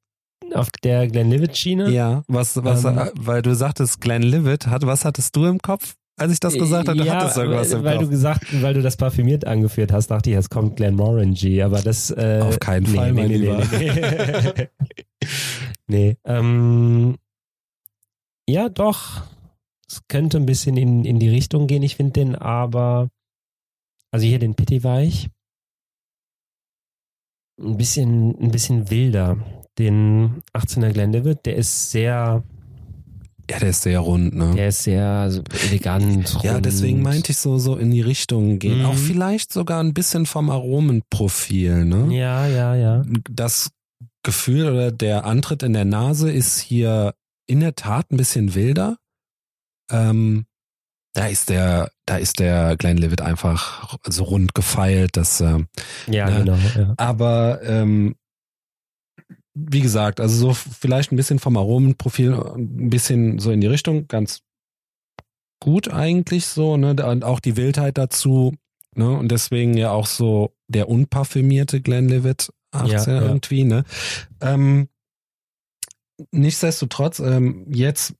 auf 0.55 0.71
der 0.83 1.09
Glenlivet-Schiene. 1.09 1.91
Ja, 1.91 2.23
was, 2.29 2.63
was, 2.63 2.85
Ähm. 2.85 2.99
äh, 2.99 3.11
weil 3.17 3.43
du 3.43 3.55
sagtest 3.55 4.01
Glenlivet, 4.01 4.69
hat, 4.69 4.87
was 4.87 5.05
hattest 5.05 5.35
du 5.37 5.45
im 5.47 5.59
Kopf, 5.59 5.97
als 6.17 6.33
ich 6.33 6.41
das 6.41 6.55
gesagt 6.55 6.89
habe? 6.89 7.03
Ja, 7.05 7.17
hattest 7.17 7.37
irgendwas 7.37 7.73
weil, 7.73 7.79
im 7.79 7.85
weil 7.85 7.97
Kopf. 7.97 8.05
du 8.05 8.11
gesagt, 8.11 8.63
weil 8.63 8.75
du 8.75 8.83
das 8.83 8.97
parfümiert 8.97 9.47
angeführt 9.47 9.93
hast, 9.93 10.09
dachte 10.09 10.31
ich, 10.31 10.35
jetzt 10.37 10.51
kommt 10.51 10.77
Glenmorangie, 10.77 11.63
aber 11.63 11.83
das 11.83 12.11
äh, 12.11 12.41
Auf 12.43 12.61
keinen 12.61 12.85
nee, 12.85 12.97
Fall, 12.97 13.13
nee, 13.13 13.21
mein 13.21 13.31
nee, 13.31 13.37
Lieber. 13.37 13.65
Nee, 13.73 13.93
nee. 14.57 14.69
nee 15.87 16.17
ähm, 16.25 17.17
ja, 18.49 18.69
doch. 18.69 19.23
Es 19.89 20.03
könnte 20.09 20.39
ein 20.39 20.47
bisschen 20.47 20.77
in, 20.77 21.05
in 21.05 21.19
die 21.19 21.29
Richtung 21.29 21.67
gehen. 21.67 21.83
Ich 21.83 21.97
finde 21.97 22.13
den 22.13 22.35
aber, 22.37 23.11
also 24.11 24.27
hier 24.27 24.39
den 24.39 24.55
Pitti 24.55 24.83
Weich, 24.83 25.29
ein 27.61 27.77
bisschen, 27.77 28.39
ein 28.41 28.51
bisschen 28.51 28.91
wilder. 28.91 29.39
Den 29.79 30.43
18er 30.53 30.93
Glenlivet, 30.93 31.47
der 31.47 31.57
ist 31.57 31.91
sehr, 31.91 32.43
ja, 33.51 33.59
der 33.59 33.69
ist 33.71 33.83
sehr 33.83 34.01
rund, 34.01 34.35
ne? 34.35 34.53
der 34.55 34.69
ist 34.69 34.85
sehr 34.85 35.31
so 35.31 35.43
elegant. 35.69 36.39
Ja, 36.43 36.55
rund. 36.55 36.67
deswegen 36.67 37.03
meinte 37.03 37.33
ich 37.33 37.39
so, 37.39 37.59
so 37.59 37.77
in 37.77 37.91
die 37.91 38.01
Richtung 38.01 38.59
gehen. 38.59 38.81
Mhm. 38.81 38.87
Auch 38.87 38.95
vielleicht 38.97 39.53
sogar 39.53 39.81
ein 39.83 39.93
bisschen 39.95 40.27
vom 40.27 40.51
Aromenprofil, 40.51 41.85
ne? 41.85 42.09
Ja, 42.17 42.47
ja, 42.47 42.75
ja. 42.75 43.03
Das 43.31 43.71
Gefühl 44.23 44.67
oder 44.71 44.91
der 44.91 45.25
Antritt 45.27 45.63
in 45.63 45.75
der 45.75 45.85
Nase 45.85 46.31
ist 46.31 46.59
hier 46.59 47.15
in 47.47 47.61
der 47.61 47.75
Tat 47.75 48.11
ein 48.11 48.17
bisschen 48.17 48.55
wilder. 48.55 48.97
Ähm, 49.91 50.47
da 51.13 51.27
ist 51.27 51.49
der, 51.51 51.91
da 52.07 52.17
ist 52.17 52.39
der 52.41 52.77
Glenlivet 52.77 53.21
einfach 53.21 53.97
so 54.05 54.25
rund 54.25 54.55
gefeilt, 54.55 55.17
dass, 55.17 55.41
ähm, 55.41 55.69
Ja, 56.07 56.29
Ne? 56.31 56.39
genau. 56.45 56.57
Ja. 56.75 56.95
aber 56.97 57.61
ähm, 57.65 58.17
wie 59.55 59.81
gesagt, 59.81 60.21
also 60.21 60.49
so 60.49 60.55
vielleicht 60.55 61.13
ein 61.13 61.17
bisschen 61.17 61.39
vom 61.39 61.57
Aromenprofil, 61.57 62.35
ein 62.35 62.91
bisschen 62.91 63.39
so 63.39 63.51
in 63.51 63.61
die 63.61 63.67
Richtung, 63.69 64.09
ganz 64.09 64.43
gut 65.61 65.89
eigentlich 65.89 66.47
so, 66.47 66.77
ne? 66.77 66.91
Und 67.07 67.25
auch 67.25 67.41
die 67.41 67.57
Wildheit 67.57 67.97
dazu, 67.97 68.55
ne? 68.95 69.11
Und 69.11 69.31
deswegen 69.31 69.77
ja 69.77 69.91
auch 69.93 70.07
so 70.07 70.55
der 70.69 70.89
unparfümierte 70.89 71.81
Glenlivet 71.81 72.53
18 72.73 72.91
Ja, 72.91 73.21
ja. 73.21 73.29
irgendwie, 73.29 73.65
ne? 73.65 73.85
Ähm, 74.41 74.89
nichtsdestotrotz, 76.33 77.21
ähm, 77.21 77.67
jetzt 77.71 78.15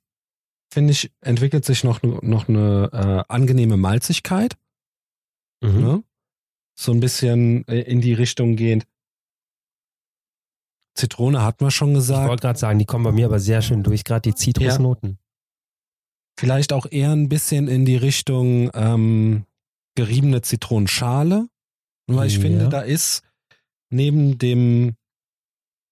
finde 0.73 0.93
ich, 0.93 1.13
entwickelt 1.21 1.65
sich 1.65 1.85
noch, 1.85 2.03
noch 2.03 2.49
eine 2.49 2.91
äh, 2.93 3.33
angenehme 3.33 3.77
Malzigkeit 3.77 4.57
Mhm. 5.63 5.81
ne? 5.81 6.05
So 6.77 6.93
ein 6.93 7.01
bisschen 7.01 7.67
äh, 7.69 7.81
in 7.81 8.01
die 8.01 8.13
Richtung 8.13 8.57
gehend. 8.57 8.87
Zitrone 10.95 11.43
hatten 11.43 11.65
wir 11.65 11.71
schon 11.71 11.91
Ich 11.91 11.95
gesagt. 11.97 12.29
wollte 12.29 12.43
gerade 12.43 12.59
sagen, 12.59 12.79
die 12.79 12.85
kommen 12.85 13.05
bei 13.05 13.13
mir 13.13 13.27
aber 13.27 13.41
sehr 13.41 13.63
schön 13.63 13.83
durch, 13.83 14.05
gerade 14.05 14.23
die 14.23 14.35
Zitrusnoten. 14.35 15.19
Vielleicht 16.39 16.73
auch 16.73 16.87
eher 16.91 17.13
ein 17.13 17.29
bisschen 17.29 17.69
in 17.69 17.85
die 17.85 17.97
Richtung 17.97 18.71
ähm, 18.75 19.45
geriebene 19.97 20.43
Zitronenschale. 20.43 21.49
Weil 22.07 22.27
ich 22.29 22.37
Ja. 22.37 22.41
finde, 22.43 22.69
da 22.69 22.81
ist 22.81 23.23
neben 23.91 24.37
dem, 24.39 24.95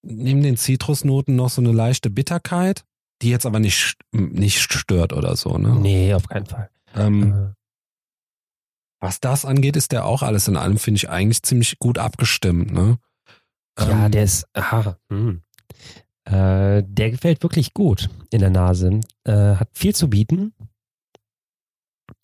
neben 0.05 0.43
den 0.43 0.57
Zitrusnoten 0.57 1.37
noch 1.37 1.49
so 1.49 1.61
eine 1.63 1.73
leichte 1.73 2.11
Bitterkeit, 2.11 2.85
die 3.23 3.31
jetzt 3.31 3.47
aber 3.47 3.61
nicht, 3.61 3.97
nicht 4.13 4.61
stört 4.61 5.13
oder 5.13 5.37
so. 5.37 5.57
Ne? 5.59 5.77
Nee, 5.81 6.13
auf 6.15 6.29
keinen 6.29 6.47
Fall. 6.47 6.71
Ähm, 6.95 7.33
Äh, 7.33 7.55
was 9.01 9.19
das 9.21 9.45
angeht, 9.45 9.75
ist 9.77 9.91
der 9.91 10.05
auch 10.05 10.23
alles 10.23 10.47
in 10.49 10.57
allem, 10.57 10.79
finde 10.79 10.97
ich, 10.99 11.09
eigentlich 11.09 11.43
ziemlich 11.43 11.79
gut 11.81 11.99
abgestimmt. 11.99 12.73
Ne? 12.73 12.99
Ja, 13.79 14.07
Ähm, 14.07 14.13
der 14.13 14.25
ist, 14.25 14.47
aha, 14.53 14.97
hm. 15.11 15.43
äh, 16.25 16.83
der 16.87 17.11
gefällt 17.11 17.43
wirklich 17.43 17.75
gut 17.75 18.09
in 18.31 18.41
der 18.41 18.51
Nase. 18.51 19.01
Äh, 19.25 19.57
hat 19.57 19.69
viel 19.73 19.95
zu 19.95 20.09
bieten. 20.11 20.55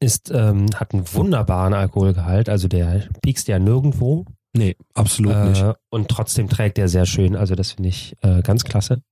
Ist, 0.00 0.30
ähm, 0.30 0.66
hat 0.74 0.94
einen 0.94 1.12
wunderbaren 1.12 1.74
Alkoholgehalt, 1.74 2.48
also 2.48 2.68
der 2.68 3.08
piekst 3.22 3.48
ja 3.48 3.58
nirgendwo. 3.58 4.26
Nee, 4.56 4.76
absolut 4.94 5.36
nicht. 5.44 5.62
Äh, 5.62 5.74
und 5.90 6.08
trotzdem 6.08 6.48
trägt 6.48 6.78
er 6.78 6.88
sehr 6.88 7.06
schön, 7.06 7.34
also 7.36 7.54
das 7.54 7.72
finde 7.72 7.88
ich 7.88 8.16
äh, 8.22 8.42
ganz 8.42 8.64
klasse. 8.64 9.02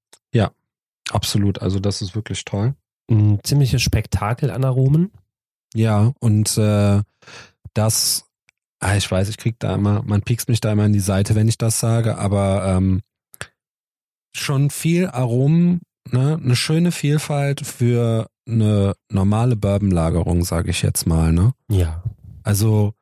Absolut, 1.11 1.63
also 1.63 1.79
das 1.79 2.03
ist 2.03 2.15
wirklich 2.15 2.45
toll. 2.45 2.75
Ein 3.11 3.41
ziemliches 3.43 3.83
Spektakel 3.83 4.51
an 4.51 4.65
Aromen. 4.65 5.13
Ja, 5.75 6.13
und 6.21 6.57
äh, 6.59 7.03
das, 7.75 8.26
ah, 8.81 8.97
ich 8.97 9.11
weiß, 9.11 9.29
ich 9.29 9.37
krieg 9.39 9.57
da 9.59 9.75
immer, 9.75 10.03
man 10.05 10.23
piekst 10.23 10.49
mich 10.49 10.61
da 10.61 10.73
immer 10.73 10.87
in 10.87 10.93
die 10.93 11.01
Seite, 11.01 11.35
wenn 11.35 11.49
ich 11.49 11.59
das 11.59 11.81
sage, 11.81 12.19
aber 12.19 12.65
ähm, 12.67 13.03
schon 14.35 14.71
viel 14.71 15.09
Aromen, 15.09 15.81
ne, 16.11 16.39
eine 16.43 16.57
schöne 16.57 16.93
Vielfalt 16.93 17.61
für 17.67 18.29
eine 18.49 18.95
normale 19.11 19.57
Bourbonlagerung, 19.57 20.45
sage 20.45 20.71
ich 20.71 20.83
jetzt 20.83 21.07
mal, 21.07 21.33
ne? 21.33 21.53
Ja. 21.71 22.03
Also 22.43 22.93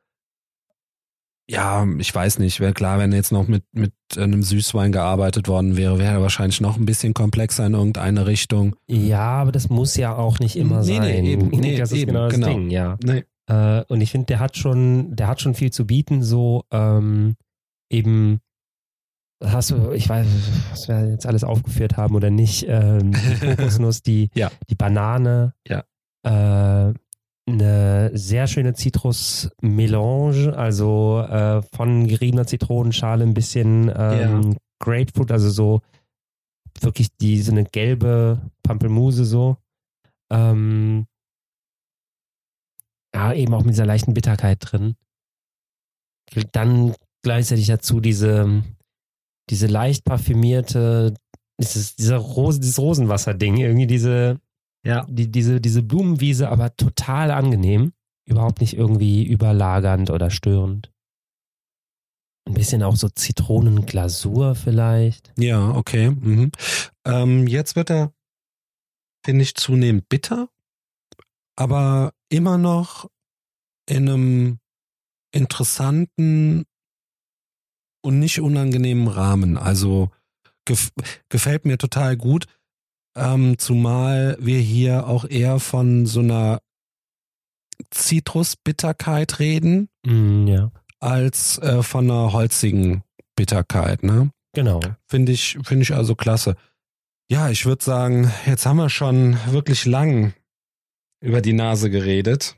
ja, 1.47 1.85
ich 1.99 2.13
weiß 2.13 2.39
nicht, 2.39 2.59
wäre 2.59 2.73
klar, 2.73 2.97
wenn 2.97 3.11
jetzt 3.11 3.31
noch 3.31 3.47
mit, 3.47 3.63
mit 3.71 3.93
einem 4.17 4.41
Süßwein 4.41 4.91
gearbeitet 4.91 5.47
worden 5.47 5.77
wäre, 5.77 5.99
wäre 5.99 6.13
er 6.13 6.21
wahrscheinlich 6.21 6.59
noch 6.59 6.77
ein 6.77 6.87
bisschen 6.87 7.13
komplexer 7.13 7.67
in 7.67 7.75
irgendeine 7.75 8.25
Richtung. 8.25 8.75
Ja, 8.87 9.41
aber 9.41 9.51
das 9.51 9.69
muss 9.69 9.95
ja 9.95 10.15
auch 10.15 10.39
nicht 10.39 10.55
immer 10.55 10.81
Nee, 10.81 10.99
nee, 10.99 11.15
sein. 11.15 11.25
eben, 11.25 11.47
nee, 11.51 11.77
das 11.77 11.91
ist 11.91 11.99
eben, 11.99 12.07
genau 12.13 12.25
das 12.25 12.33
genau. 12.33 12.47
Ding, 12.47 12.69
ja. 12.71 12.97
Nee. 13.03 13.25
Äh, 13.47 13.83
und 13.87 14.01
ich 14.01 14.11
finde, 14.11 14.27
der 14.27 14.39
hat 14.39 14.57
schon, 14.57 15.15
der 15.15 15.27
hat 15.27 15.41
schon 15.41 15.53
viel 15.53 15.71
zu 15.71 15.85
bieten, 15.85 16.23
so 16.23 16.63
ähm, 16.71 17.35
eben 17.89 18.39
hast 19.43 19.71
du, 19.71 19.91
ich 19.91 20.07
weiß, 20.09 20.25
was 20.71 20.87
wir 20.87 21.09
jetzt 21.09 21.25
alles 21.25 21.43
aufgeführt 21.43 21.97
haben 21.97 22.15
oder 22.15 22.29
nicht, 22.31 22.65
ähm, 22.67 23.11
die 23.11 23.39
Kokosnuss, 23.45 24.01
die, 24.01 24.29
Ja. 24.33 24.49
die 24.69 24.75
Banane, 24.75 25.53
Ja. 25.67 25.83
äh, 26.23 26.93
eine 27.47 28.09
sehr 28.17 28.47
schöne 28.47 28.73
Zitrusmelange, 28.73 30.57
also 30.57 31.19
äh, 31.19 31.61
von 31.75 32.07
geriebener 32.07 32.47
Zitronenschale 32.47 33.23
ein 33.23 33.35
bisschen 33.35 33.91
ähm, 33.95 34.57
Grapefruit, 34.79 35.31
also 35.31 35.49
so 35.51 35.81
wirklich 36.81 37.15
die 37.17 37.39
so 37.41 37.51
eine 37.51 37.63
gelbe 37.65 38.41
Pampelmuse 38.63 39.25
so. 39.25 39.57
Ähm, 40.31 41.05
ja, 43.15 43.33
eben 43.33 43.53
auch 43.53 43.63
mit 43.63 43.73
dieser 43.73 43.85
leichten 43.85 44.13
Bitterkeit 44.13 44.57
drin. 44.61 44.95
Dann 46.51 46.93
gleichzeitig 47.23 47.67
dazu 47.67 48.01
diese, 48.01 48.61
diese 49.49 49.67
leicht 49.67 50.03
parfümierte, 50.03 51.13
dieses, 51.59 51.95
dieser 51.95 52.17
Rose, 52.17 52.59
dieses 52.59 52.77
Rosenwasser-Ding, 52.77 53.57
irgendwie 53.57 53.87
diese, 53.87 54.39
Ja. 54.85 55.05
die, 55.09 55.31
diese, 55.31 55.61
diese 55.61 55.81
Blumenwiese, 55.81 56.49
aber 56.49 56.75
total 56.75 57.31
angenehm. 57.31 57.93
Überhaupt 58.27 58.59
nicht 58.59 58.75
irgendwie 58.75 59.23
überlagernd 59.23 60.09
oder 60.09 60.29
störend. 60.29 60.91
Ein 62.47 62.55
bisschen 62.55 62.83
auch 62.83 62.95
so 62.95 63.07
Zitronenglasur 63.07 64.55
vielleicht. 64.55 65.31
Ja, 65.37 65.69
okay. 65.71 66.09
Mhm. 66.09 66.51
Ähm, 67.05 67.47
jetzt 67.47 67.75
wird 67.75 67.89
er, 67.91 68.13
finde 69.23 69.43
ich, 69.43 69.55
zunehmend 69.55 70.09
bitter, 70.09 70.49
aber 71.55 72.13
immer 72.29 72.57
noch 72.57 73.09
in 73.87 74.09
einem 74.09 74.59
interessanten 75.31 76.65
und 78.01 78.19
nicht 78.19 78.39
unangenehmen 78.39 79.07
Rahmen. 79.07 79.57
Also 79.57 80.09
gef 80.65 80.91
gefällt 81.29 81.65
mir 81.65 81.77
total 81.77 82.17
gut, 82.17 82.45
ähm, 83.15 83.57
zumal 83.57 84.37
wir 84.39 84.59
hier 84.59 85.07
auch 85.07 85.25
eher 85.25 85.59
von 85.59 86.05
so 86.05 86.19
einer 86.19 86.61
Zitrusbitterkeit 87.91 89.39
reden, 89.39 89.89
Mm, 90.05 90.47
ja, 90.47 90.71
als 90.99 91.57
äh, 91.59 91.83
von 91.83 92.09
einer 92.09 92.31
holzigen 92.31 93.03
Bitterkeit, 93.35 94.03
ne? 94.03 94.31
genau. 94.53 94.79
Finde 95.07 95.31
ich, 95.31 95.57
finde 95.63 95.83
ich 95.83 95.93
also 95.93 96.15
klasse. 96.15 96.55
Ja, 97.29 97.49
ich 97.49 97.65
würde 97.65 97.83
sagen, 97.83 98.31
jetzt 98.45 98.65
haben 98.65 98.77
wir 98.77 98.89
schon 98.89 99.37
wirklich 99.47 99.85
lang 99.85 100.33
über 101.25 101.41
die 101.41 101.53
Nase 101.53 101.89
geredet. 101.89 102.55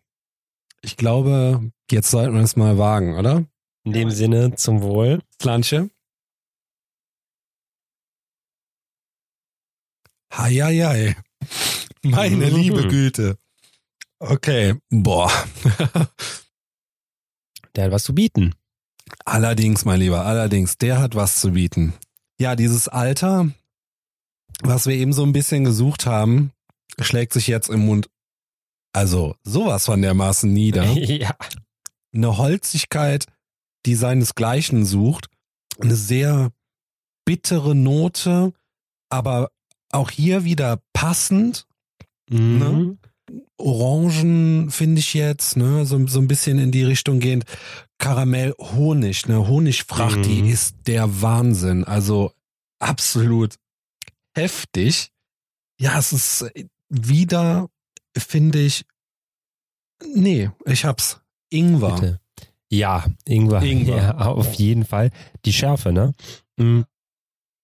Ich 0.82 0.98
glaube, 0.98 1.72
jetzt 1.90 2.12
sollten 2.12 2.36
wir 2.36 2.42
es 2.42 2.56
mal 2.56 2.78
wagen, 2.78 3.16
oder? 3.18 3.46
In 3.84 3.94
dem 3.94 4.12
Sinne, 4.12 4.56
zum 4.56 4.82
Wohl. 4.82 5.22
Planche. 5.40 5.90
Heieiei. 10.34 11.16
Meine 12.04 12.36
Mhm. 12.48 12.56
liebe 12.56 12.88
Güte. 12.88 13.38
Okay, 14.20 14.76
boah. 14.90 15.32
Der 17.76 17.86
hat 17.86 17.92
was 17.92 18.04
zu 18.04 18.14
bieten. 18.16 18.54
Allerdings, 19.24 19.86
mein 19.86 20.00
Lieber, 20.00 20.26
allerdings, 20.26 20.78
der 20.80 21.00
hat 21.00 21.16
was 21.16 21.40
zu 21.40 21.52
bieten. 21.52 21.94
Ja, 22.40 22.56
dieses 22.56 22.88
Alter, 22.88 23.52
was 24.62 24.88
wir 24.88 24.96
eben 24.96 25.14
so 25.14 25.24
ein 25.24 25.32
bisschen 25.32 25.64
gesucht 25.64 26.06
haben, 26.08 26.52
schlägt 27.00 27.34
sich 27.34 27.46
jetzt 27.48 27.70
im 27.70 27.86
Mund, 27.86 28.10
also 28.98 29.36
sowas 29.44 29.86
von 29.86 30.02
dermaßen 30.02 30.52
nieder. 30.52 30.84
ja. 30.94 31.36
Eine 32.14 32.38
Holzigkeit, 32.38 33.26
die 33.86 33.96
seinesgleichen 33.96 34.86
sucht. 34.86 35.28
Eine 35.80 35.96
sehr 35.96 36.52
bittere 37.26 37.76
Note, 37.76 38.54
aber 39.10 39.52
auch 39.92 40.10
hier 40.10 40.44
wieder 40.46 40.80
passend. 40.94 41.68
Mhm. 42.30 42.98
Orangen 43.58 44.72
finde 44.72 45.00
ich 45.00 45.14
jetzt, 45.14 45.58
ne, 45.58 45.86
so, 45.86 46.08
so 46.08 46.20
ein 46.20 46.28
bisschen 46.28 46.58
in 46.58 46.72
die 46.72 46.84
Richtung 46.84 47.20
gehend. 47.20 47.46
Karamell, 48.00 48.56
Honig, 48.60 49.28
ne, 49.28 49.48
Honigfracht, 49.48 50.18
Mhm. 50.18 50.24
die 50.24 50.50
ist 50.50 50.76
der 50.88 51.22
Wahnsinn. 51.22 51.84
Also 51.84 52.32
absolut 52.80 53.56
heftig. 54.36 55.12
Ja, 55.80 56.00
es 56.00 56.14
ist 56.14 56.46
wieder, 56.90 57.70
finde 58.20 58.60
ich, 58.60 58.86
nee, 60.14 60.50
ich 60.66 60.86
hab's. 60.86 61.22
Ingwer. 61.50 61.96
Bitte. 61.96 62.20
Ja, 62.70 63.06
Ingwer. 63.26 63.62
Ingwer. 63.62 63.98
Ja, 63.98 64.18
auf 64.28 64.54
jeden 64.56 64.86
Fall. 64.86 65.12
Die 65.46 65.54
Schärfe, 65.54 65.92
ne? 65.92 66.14
Mhm. 66.58 66.86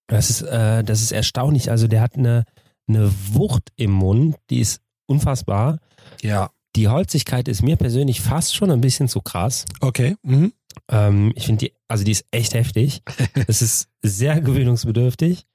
Das 0.07 0.29
ist, 0.29 0.41
äh, 0.43 0.83
das 0.83 1.01
ist 1.01 1.11
erstaunlich. 1.11 1.71
Also 1.71 1.87
der 1.87 2.01
hat 2.01 2.15
eine, 2.15 2.45
eine 2.87 3.11
Wucht 3.31 3.71
im 3.75 3.91
Mund, 3.91 4.35
die 4.49 4.59
ist 4.59 4.81
unfassbar. 5.07 5.79
Ja. 6.21 6.51
Die 6.75 6.87
Holzigkeit 6.87 7.47
ist 7.47 7.61
mir 7.61 7.75
persönlich 7.75 8.21
fast 8.21 8.55
schon 8.55 8.71
ein 8.71 8.81
bisschen 8.81 9.07
zu 9.07 9.21
krass. 9.21 9.65
Okay. 9.79 10.15
Mhm. 10.23 10.53
Ähm, 10.89 11.31
ich 11.35 11.45
finde 11.45 11.65
die, 11.65 11.73
also 11.87 12.03
die 12.03 12.11
ist 12.11 12.25
echt 12.31 12.53
heftig. 12.53 13.01
Es 13.47 13.61
ist 13.61 13.89
sehr 14.01 14.41
gewöhnungsbedürftig. 14.41 15.45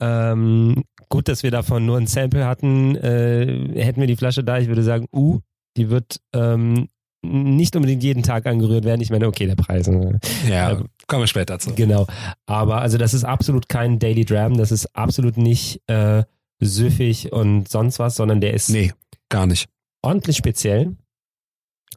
Ähm, 0.00 0.84
gut, 1.08 1.28
dass 1.28 1.42
wir 1.42 1.50
davon 1.50 1.84
nur 1.86 1.96
ein 1.98 2.06
Sample 2.06 2.46
hatten. 2.46 2.94
Äh, 2.96 3.82
hätten 3.82 4.00
wir 4.00 4.06
die 4.06 4.16
Flasche 4.16 4.44
da, 4.44 4.58
ich 4.58 4.68
würde 4.68 4.82
sagen, 4.82 5.06
uh, 5.12 5.40
die 5.76 5.90
wird 5.90 6.20
ähm, 6.34 6.88
nicht 7.22 7.74
unbedingt 7.74 8.02
jeden 8.04 8.22
Tag 8.22 8.46
angerührt 8.46 8.84
werden. 8.84 9.00
Ich 9.00 9.10
meine, 9.10 9.26
okay, 9.26 9.46
der 9.46 9.56
Preis. 9.56 9.88
äh, 9.88 10.18
Ja, 10.48 10.72
Ähm, 10.72 10.86
kommen 11.08 11.22
wir 11.22 11.26
später 11.26 11.58
zu. 11.58 11.74
Genau. 11.74 12.06
Aber 12.46 12.80
also 12.80 12.96
das 12.96 13.12
ist 13.14 13.24
absolut 13.24 13.68
kein 13.68 13.98
Daily 13.98 14.24
Dram, 14.24 14.56
das 14.56 14.70
ist 14.70 14.94
absolut 14.94 15.36
nicht 15.36 15.80
äh, 15.88 16.22
süffig 16.60 17.32
und 17.32 17.68
sonst 17.68 17.98
was, 17.98 18.16
sondern 18.16 18.40
der 18.40 18.54
ist 18.54 18.68
Nee, 18.70 18.92
gar 19.28 19.46
nicht. 19.46 19.68
ordentlich 20.02 20.36
speziell. 20.36 20.96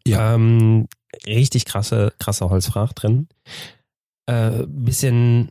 Ja. 0.07 0.33
Ähm, 0.33 0.87
richtig 1.27 1.65
krasse, 1.65 2.13
krasse 2.17 2.49
Holzfracht 2.49 3.03
drin. 3.03 3.27
Äh, 4.27 4.63
bisschen, 4.67 5.49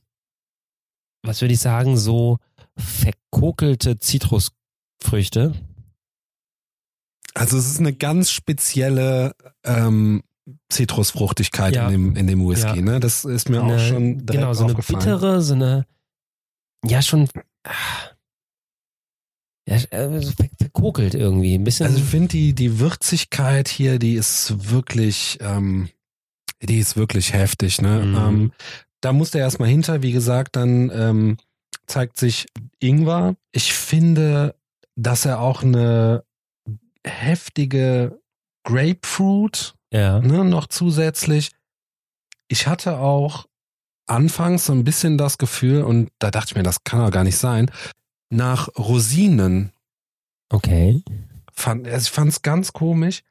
was 1.23 1.41
würde 1.41 1.55
ich 1.55 1.61
sagen, 1.61 1.97
so 1.97 2.39
verkokelte 2.77 3.99
Zitrusfrüchte. 3.99 5.55
Also 7.35 7.57
es 7.59 7.67
ist 7.71 7.79
eine 7.79 7.93
ganz 7.93 8.31
spezielle 8.31 9.35
ähm, 9.65 10.23
Zitrusfruchtigkeit 10.69 11.77
Ja. 11.77 11.87
in, 11.89 11.93
dem, 11.93 12.17
in 12.17 12.27
dem 12.27 12.49
Whisky, 12.49 12.77
Ja. 12.79 12.83
ne? 12.83 13.01
Das 13.01 13.25
ist 13.25 13.49
mir 13.49 13.63
auch 13.63 13.69
Eine- 13.69 13.79
schon 13.89 14.05
direkt 14.27 14.31
genau, 14.33 14.53
so 14.55 14.65
eine 14.65 14.75
bittere, 14.75 15.43
so 15.43 15.55
eine, 15.55 15.87
ja 16.85 17.03
schon, 17.03 17.29
ja, 19.69 19.77
äh, 19.91 20.21
verkokelt 20.59 21.15
irgendwie, 21.15 21.55
ein 21.55 21.65
bisschen. 21.65 21.87
Also 21.87 21.99
ich 21.99 22.05
finde 22.05 22.29
die, 22.29 22.53
die 22.55 22.81
Würzigkeit 22.81 23.69
hier, 23.69 23.99
die 23.99 24.15
ist 24.15 24.71
wirklich, 24.71 25.39
ähm, 25.41 25.89
die 26.63 26.79
ist 26.79 26.97
wirklich 26.97 27.33
heftig, 27.33 27.81
ne? 27.81 28.01
Mhm. 28.05 28.17
Ähm, 28.17 28.53
da 29.01 29.13
muss 29.13 29.31
der 29.31 29.43
erstmal 29.43 29.69
hinter, 29.69 30.03
wie 30.03 30.13
gesagt, 30.13 30.57
dann 30.57 30.91
ähm, 30.91 31.37
zeigt 31.87 32.19
sich 32.19 32.47
Ingwer. 32.79 33.37
Ich 33.53 33.73
finde, 33.73 34.55
dass 34.97 35.25
er 35.25 35.41
auch 35.41 35.63
eine 35.63 36.25
heftige 37.05 38.21
Grapefruit 38.65 39.75
ja. 39.93 40.21
ne, 40.21 40.45
noch 40.45 40.67
zusätzlich. 40.67 41.51
Ich 42.49 42.67
hatte 42.67 42.99
auch 42.99 43.47
anfangs 44.07 44.67
so 44.67 44.73
ein 44.73 44.85
bisschen 44.85 45.19
das 45.19 45.39
Gefühl, 45.39 45.83
und 45.83 46.11
da 46.19 46.31
dachte 46.31 46.49
ich 46.51 46.57
mir, 46.57 46.63
das 46.63 46.85
kann 46.85 47.01
doch 47.01 47.11
gar 47.11 47.25
nicht 47.25 47.39
sein, 47.39 47.71
nach 48.29 48.69
Rosinen. 48.77 49.73
Okay. 50.49 51.03
Fand, 51.53 51.87
also 51.87 52.05
ich 52.05 52.11
fand 52.11 52.31
es 52.31 52.43
ganz 52.43 52.73
komisch. 52.73 53.23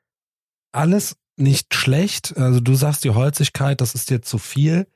Alles 0.72 1.18
nicht 1.36 1.74
schlecht. 1.74 2.38
Also 2.38 2.60
du 2.60 2.76
sagst 2.76 3.04
die 3.04 3.10
Holzigkeit, 3.10 3.82
das 3.82 3.96
ist 3.96 4.10
dir 4.10 4.22
zu 4.22 4.38
viel. 4.38 4.88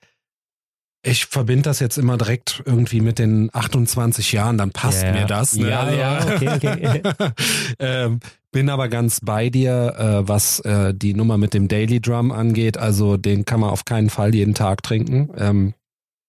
Ich 1.06 1.26
verbinde 1.26 1.64
das 1.64 1.80
jetzt 1.80 1.98
immer 1.98 2.18
direkt 2.18 2.64
irgendwie 2.66 3.02
mit 3.02 3.20
den 3.20 3.50
28 3.54 4.32
Jahren, 4.32 4.58
dann 4.58 4.72
passt 4.72 5.04
Ja, 5.04 5.12
mir 5.12 5.26
das. 5.26 5.56
Ne? 5.58 5.70
Ja, 5.70 5.92
ja, 5.92 6.26
okay, 6.26 6.50
okay. 6.50 7.02
ähm, 7.80 8.20
bin 8.54 8.70
aber 8.70 8.88
ganz 8.88 9.20
bei 9.20 9.50
dir, 9.50 9.96
äh, 9.98 10.28
was 10.28 10.62
äh, 10.62 10.94
die 10.94 11.14
Nummer 11.14 11.38
mit 11.38 11.54
dem 11.54 11.68
Daily 11.68 12.00
Drum 12.00 12.32
angeht. 12.32 12.78
Also 12.78 13.18
den 13.18 13.44
kann 13.44 13.60
man 13.60 13.70
auf 13.72 13.84
keinen 13.84 14.10
Fall 14.10 14.34
jeden 14.34 14.54
Tag 14.54 14.82
trinken. 14.82 15.30
Ähm, 15.36 15.74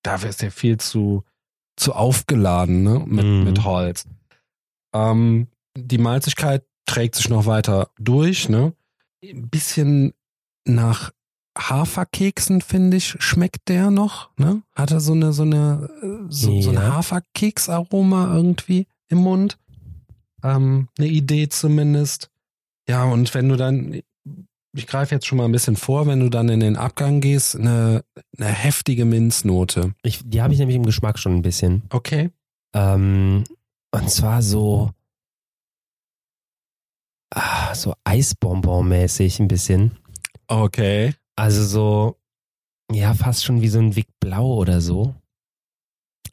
dafür 0.03 0.31
ist 0.31 0.43
der 0.43 0.51
viel 0.51 0.79
zu, 0.79 1.23
zu 1.77 1.93
aufgeladen 1.93 2.83
ne? 2.83 3.01
mit, 3.07 3.25
Mhm. 3.25 3.45
mit 3.45 3.65
Holz. 3.65 4.07
Ähm, 4.93 5.47
die 5.77 5.99
Malzigkeit 5.99 6.65
trägt 6.87 7.15
sich 7.15 7.29
noch 7.29 7.47
weiter 7.47 7.91
durch. 7.99 8.49
Ne? 8.49 8.73
Ein 9.23 9.49
bisschen 9.51 10.15
nach 10.67 11.13
Haferkeksen, 11.57 12.61
finde 12.61 12.97
ich, 12.97 13.17
schmeckt 13.21 13.69
der 13.69 13.91
noch. 13.91 14.31
Ne? 14.37 14.63
Hat 14.75 14.91
er 14.91 15.01
so 15.01 15.13
eine, 15.13 15.33
so 15.33 15.43
eine, 15.43 15.89
so, 16.29 16.61
so 16.61 16.71
ein 16.71 16.77
Ja. 16.77 16.95
Haferkeksaroma 16.95 18.35
irgendwie 18.35 18.87
im 19.09 19.19
Mund. 19.19 19.59
Ähm, 20.43 20.89
eine 20.99 21.09
Idee 21.09 21.49
zumindest. 21.49 22.31
Ja, 22.89 23.05
und 23.05 23.33
wenn 23.35 23.49
du 23.49 23.57
dann, 23.57 24.03
ich 24.77 24.87
greife 24.87 25.15
jetzt 25.15 25.27
schon 25.27 25.39
mal 25.39 25.45
ein 25.45 25.53
bisschen 25.53 25.77
vor, 25.77 26.07
wenn 26.07 26.21
du 26.21 26.29
dann 26.29 26.49
in 26.49 26.61
den 26.61 26.77
Abgang 26.77 27.21
gehst, 27.21 27.57
eine, 27.57 28.05
eine 28.37 28.49
heftige 28.49 29.05
Minznote. 29.05 29.95
Ich, 30.03 30.21
die 30.25 30.43
habe 30.43 30.53
ich 30.53 30.59
nämlich 30.59 30.77
im 30.77 30.85
Geschmack 30.85 31.19
schon 31.19 31.37
ein 31.37 31.43
bisschen. 31.43 31.83
Okay. 31.91 32.31
Ähm, 32.75 33.45
und 33.93 34.11
zwar 34.11 34.43
so, 34.43 34.91
ah, 37.31 37.75
so 37.75 37.95
Eisbonbon-mäßig 38.05 39.41
ein 39.41 39.49
bisschen. 39.49 39.97
Okay. 40.49 41.15
Also 41.37 41.65
so, 41.65 42.17
ja, 42.93 43.15
fast 43.15 43.45
schon 43.45 43.61
wie 43.63 43.69
so 43.69 43.79
ein 43.79 43.97
Wick 43.97 44.09
Blau 44.21 44.55
oder 44.55 44.81
so. 44.81 45.15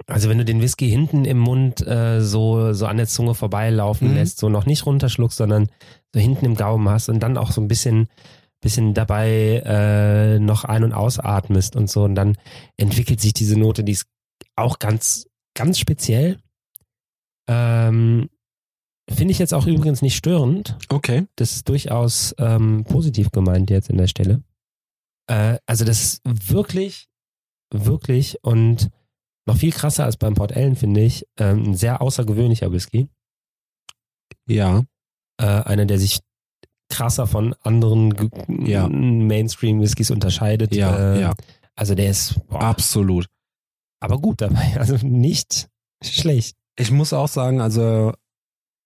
Also 0.07 0.29
wenn 0.29 0.37
du 0.39 0.45
den 0.45 0.61
Whisky 0.61 0.89
hinten 0.89 1.25
im 1.25 1.37
Mund 1.37 1.85
äh, 1.85 2.21
so, 2.21 2.73
so 2.73 2.85
an 2.87 2.97
der 2.97 3.07
Zunge 3.07 3.35
vorbeilaufen 3.35 4.09
Mhm. 4.09 4.15
lässt, 4.15 4.39
so 4.39 4.49
noch 4.49 4.65
nicht 4.65 4.85
runterschluckst, 4.85 5.37
sondern 5.37 5.69
so 6.13 6.19
hinten 6.19 6.45
im 6.45 6.55
Gaumen 6.55 6.89
hast 6.89 7.09
und 7.09 7.19
dann 7.19 7.37
auch 7.37 7.51
so 7.51 7.61
ein 7.61 7.67
bisschen, 7.67 8.07
bisschen 8.61 8.93
dabei 8.93 9.61
äh, 9.65 10.39
noch 10.39 10.63
ein- 10.65 10.83
und 10.83 10.93
ausatmest 10.93 11.75
und 11.75 11.89
so. 11.89 12.03
Und 12.03 12.15
dann 12.15 12.37
entwickelt 12.77 13.21
sich 13.21 13.33
diese 13.33 13.57
Note, 13.59 13.83
die 13.83 13.91
ist 13.93 14.07
auch 14.55 14.79
ganz, 14.79 15.27
ganz 15.55 15.77
speziell. 15.79 16.37
Ähm, 17.47 18.29
Finde 19.09 19.31
ich 19.31 19.39
jetzt 19.39 19.53
auch 19.53 19.67
übrigens 19.67 20.01
nicht 20.01 20.15
störend. 20.15 20.77
Okay. 20.89 21.27
Das 21.35 21.53
ist 21.53 21.69
durchaus 21.69 22.33
ähm, 22.37 22.85
positiv 22.85 23.31
gemeint 23.31 23.69
jetzt 23.69 23.89
in 23.89 23.97
der 23.97 24.07
Stelle. 24.07 24.41
Äh, 25.27 25.57
also 25.65 25.85
das 25.85 26.01
ist 26.03 26.21
wirklich, 26.25 27.07
wirklich 27.73 28.43
und 28.43 28.89
noch 29.45 29.57
viel 29.57 29.71
krasser 29.71 30.05
als 30.05 30.17
beim 30.17 30.35
Port 30.35 30.51
Ellen, 30.51 30.75
finde 30.75 31.01
ich, 31.01 31.25
ähm, 31.37 31.63
ein 31.63 31.75
sehr 31.75 32.01
außergewöhnlicher 32.01 32.71
Whisky. 32.71 33.09
Ja. 34.47 34.83
Äh, 35.39 35.45
einer, 35.45 35.85
der 35.85 35.99
sich 35.99 36.19
krasser 36.89 37.25
von 37.25 37.55
anderen 37.61 38.13
Ja. 38.65 38.87
Mainstream-Whiskys 38.87 40.11
unterscheidet. 40.11 40.75
Ja, 40.75 41.15
äh, 41.15 41.21
ja. 41.21 41.33
Also 41.75 41.95
der 41.95 42.09
ist 42.09 42.35
boah, 42.47 42.61
Absolut. 42.61 43.27
aber 43.99 44.19
gut 44.19 44.41
dabei. 44.41 44.73
Also 44.77 44.97
nicht 45.05 45.69
schlecht. 46.03 46.55
Ich 46.77 46.91
muss 46.91 47.13
auch 47.13 47.27
sagen, 47.27 47.61
also, 47.61 48.13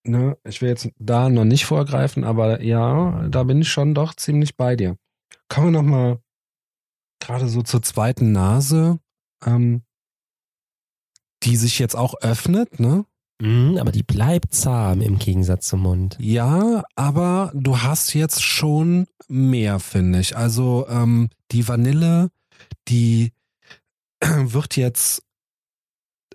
ne, 0.03 0.37
ich 0.43 0.61
will 0.61 0.69
jetzt 0.69 0.89
da 0.99 1.29
noch 1.29 1.45
nicht 1.45 1.65
vorgreifen, 1.65 2.23
aber 2.23 2.61
ja, 2.61 3.27
da 3.29 3.43
bin 3.43 3.61
ich 3.61 3.69
schon 3.69 3.93
doch 3.93 4.13
ziemlich 4.13 4.55
bei 4.55 4.75
dir. 4.75 4.97
Kommen 5.49 5.67
wir 5.67 5.81
nochmal 5.81 6.19
gerade 7.25 7.47
so 7.49 7.61
zur 7.61 7.81
zweiten 7.81 8.31
Nase, 8.31 8.99
ähm, 9.45 9.81
die 11.43 11.55
sich 11.57 11.79
jetzt 11.79 11.95
auch 11.95 12.15
öffnet, 12.21 12.79
ne? 12.79 13.05
Mhm, 13.41 13.77
aber 13.79 13.91
die 13.91 14.03
bleibt 14.03 14.53
zahm 14.53 15.01
im 15.01 15.19
Gegensatz 15.19 15.67
zum 15.67 15.81
Mund. 15.81 16.15
Ja, 16.19 16.83
aber 16.95 17.51
du 17.53 17.81
hast 17.81 18.13
jetzt 18.13 18.41
schon 18.43 19.07
mehr, 19.27 19.79
finde 19.79 20.19
ich. 20.21 20.37
Also 20.37 20.85
ähm, 20.87 21.29
die 21.51 21.67
Vanille, 21.67 22.31
die 22.87 23.33
wird 24.21 24.77
jetzt 24.77 25.23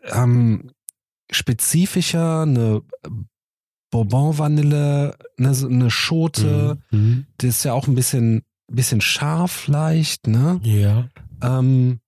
ähm, 0.05 0.73
spezifischer, 1.31 2.43
eine 2.43 2.83
Bourbon-Vanille, 3.91 5.17
eine, 5.39 5.49
eine 5.49 5.91
Schote, 5.91 6.79
Mhm. 6.91 7.27
das 7.39 7.49
ist 7.51 7.65
ja 7.65 7.73
auch 7.73 7.87
ein 7.89 7.95
bisschen, 7.95 8.43
bisschen 8.75 9.01
scharf 9.01 9.67
leicht, 9.69 10.27
ne? 10.27 10.61
Ja. 10.63 11.09
Ähm, 11.43 12.01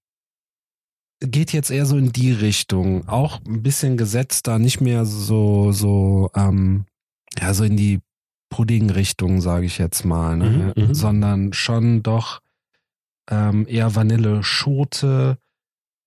geht 1.21 1.53
jetzt 1.53 1.71
eher 1.71 1.87
so 1.87 1.97
in 1.97 2.13
die 2.13 2.33
Richtung. 2.33 3.09
Auch 3.09 3.41
ein 3.47 3.63
bisschen 3.63 3.97
gesetzter, 3.97 4.59
nicht 4.59 4.81
mehr 4.81 5.05
so, 5.05 5.73
so, 5.73 6.31
ähm, 6.35 6.85
ja, 7.41 7.55
so 7.55 7.65
in 7.65 7.77
die 7.77 8.01
Pudding-Richtung, 8.51 9.41
sage 9.41 9.67
ich 9.67 9.79
jetzt 9.79 10.05
mal, 10.05 10.37
ne? 10.37 10.73
Mhm, 10.77 10.83
mhm. 10.89 10.95
sondern 10.95 11.53
schon 11.53 12.03
doch 12.03 12.41
ähm, 13.31 13.67
eher 13.69 13.95
Vanille-Schote, 13.95 15.39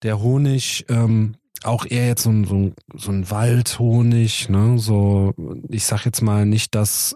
der 0.04 0.20
Honig, 0.20 0.86
ähm, 0.90 1.36
auch 1.64 1.86
eher 1.86 2.08
jetzt 2.08 2.24
so 2.24 2.30
ein, 2.30 2.46
so 2.46 2.56
ein, 2.56 2.74
so 2.94 3.12
ein 3.12 3.30
Waldhonig, 3.32 4.50
ne? 4.50 4.78
So, 4.78 5.34
ich 5.70 5.86
sag 5.86 6.06
jetzt 6.06 6.22
mal 6.22 6.46
nicht, 6.46 6.76
dass 6.76 7.16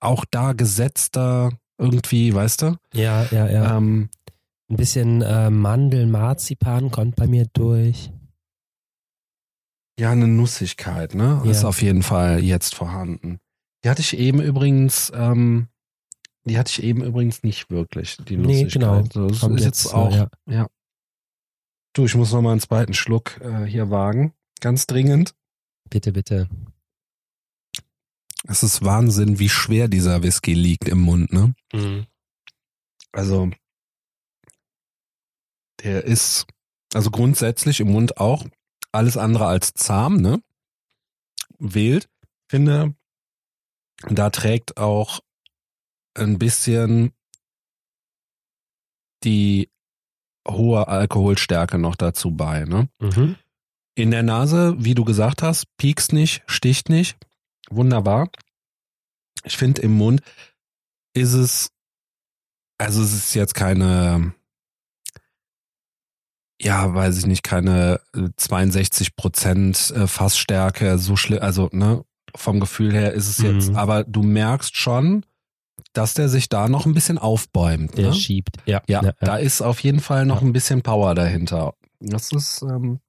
auch 0.00 0.24
da 0.30 0.52
gesetzter 0.52 1.50
irgendwie, 1.82 2.32
weißt 2.34 2.62
du? 2.62 2.76
Ja, 2.94 3.24
ja, 3.30 3.48
ja. 3.50 3.76
Ähm, 3.76 4.08
Ein 4.70 4.76
bisschen 4.76 5.20
äh, 5.22 5.50
Mandel, 5.50 6.06
Marzipan 6.06 6.90
kommt 6.90 7.16
bei 7.16 7.26
mir 7.26 7.46
durch. 7.52 8.10
Ja, 9.98 10.10
eine 10.12 10.26
Nussigkeit, 10.28 11.14
ne? 11.14 11.42
Ja. 11.44 11.50
Ist 11.50 11.64
auf 11.64 11.82
jeden 11.82 12.02
Fall 12.02 12.42
jetzt 12.42 12.74
vorhanden. 12.74 13.38
Die 13.84 13.90
hatte 13.90 14.00
ich 14.00 14.16
eben 14.16 14.40
übrigens, 14.40 15.12
ähm, 15.14 15.68
die 16.44 16.56
hatte 16.58 16.70
ich 16.70 16.82
eben 16.82 17.02
übrigens 17.04 17.42
nicht 17.42 17.70
wirklich, 17.70 18.16
die 18.28 18.36
Nee, 18.36 18.62
Nussigkeit. 18.64 18.72
genau. 18.72 19.04
So, 19.12 19.28
das 19.28 19.40
Kommt 19.40 19.58
ist 19.60 19.66
jetzt 19.66 19.84
jetzt, 19.84 19.94
auch, 19.94 20.14
ja. 20.14 20.28
ja. 20.48 20.66
Du, 21.94 22.06
ich 22.06 22.14
muss 22.14 22.32
noch 22.32 22.40
mal 22.40 22.52
einen 22.52 22.60
zweiten 22.60 22.94
Schluck 22.94 23.38
äh, 23.42 23.64
hier 23.64 23.90
wagen. 23.90 24.32
Ganz 24.60 24.86
dringend. 24.86 25.34
Bitte, 25.90 26.12
bitte. 26.12 26.48
Es 28.48 28.62
ist 28.62 28.84
Wahnsinn, 28.84 29.38
wie 29.38 29.48
schwer 29.48 29.88
dieser 29.88 30.22
Whisky 30.22 30.54
liegt 30.54 30.88
im 30.88 31.00
Mund, 31.00 31.32
ne? 31.32 31.54
Mhm. 31.72 32.06
Also, 33.12 33.50
der 35.82 36.04
ist, 36.04 36.46
also 36.94 37.10
grundsätzlich 37.10 37.80
im 37.80 37.92
Mund 37.92 38.18
auch 38.18 38.44
alles 38.90 39.16
andere 39.16 39.46
als 39.46 39.74
zahm, 39.74 40.16
ne? 40.16 40.42
Wild. 41.58 42.08
Finde, 42.48 42.94
da 44.08 44.30
trägt 44.30 44.76
auch 44.76 45.20
ein 46.14 46.38
bisschen 46.38 47.12
die 49.24 49.70
hohe 50.46 50.88
Alkoholstärke 50.88 51.78
noch 51.78 51.96
dazu 51.96 52.32
bei, 52.32 52.64
ne? 52.64 52.88
Mhm. 52.98 53.36
In 53.94 54.10
der 54.10 54.22
Nase, 54.22 54.74
wie 54.78 54.94
du 54.94 55.04
gesagt 55.04 55.42
hast, 55.42 55.66
piekst 55.76 56.12
nicht, 56.12 56.42
sticht 56.46 56.88
nicht. 56.88 57.16
Wunderbar. 57.74 58.28
Ich 59.44 59.56
finde 59.56 59.82
im 59.82 59.92
Mund 59.92 60.22
ist 61.14 61.32
es, 61.32 61.70
also 62.78 63.02
es 63.02 63.12
ist 63.12 63.34
jetzt 63.34 63.54
keine, 63.54 64.34
ja, 66.60 66.94
weiß 66.94 67.18
ich 67.18 67.26
nicht, 67.26 67.42
keine 67.42 68.00
äh, 68.14 68.28
62 68.36 69.16
Prozent 69.16 69.90
äh, 69.96 70.06
Fassstärke, 70.06 70.98
so 70.98 71.16
schlimm, 71.16 71.40
also 71.42 71.68
ne, 71.72 72.04
vom 72.36 72.60
Gefühl 72.60 72.92
her 72.92 73.12
ist 73.12 73.28
es 73.28 73.38
jetzt, 73.38 73.70
Mhm. 73.70 73.76
aber 73.76 74.04
du 74.04 74.22
merkst 74.22 74.76
schon, 74.76 75.26
dass 75.92 76.14
der 76.14 76.28
sich 76.28 76.48
da 76.48 76.68
noch 76.68 76.86
ein 76.86 76.94
bisschen 76.94 77.18
aufbäumt. 77.18 77.98
Der 77.98 78.08
Ne? 78.08 78.14
schiebt. 78.14 78.56
Ja, 78.66 78.82
Ja, 78.88 79.02
ja, 79.02 79.12
da 79.20 79.36
ist 79.36 79.60
auf 79.60 79.80
jeden 79.80 80.00
Fall 80.00 80.24
noch 80.24 80.40
Ja. 80.40 80.46
ein 80.46 80.52
bisschen 80.52 80.82
Power 80.82 81.14
dahinter. 81.14 81.74
Das 82.00 82.32
ist, 82.32 82.62
ähm, 82.62 83.00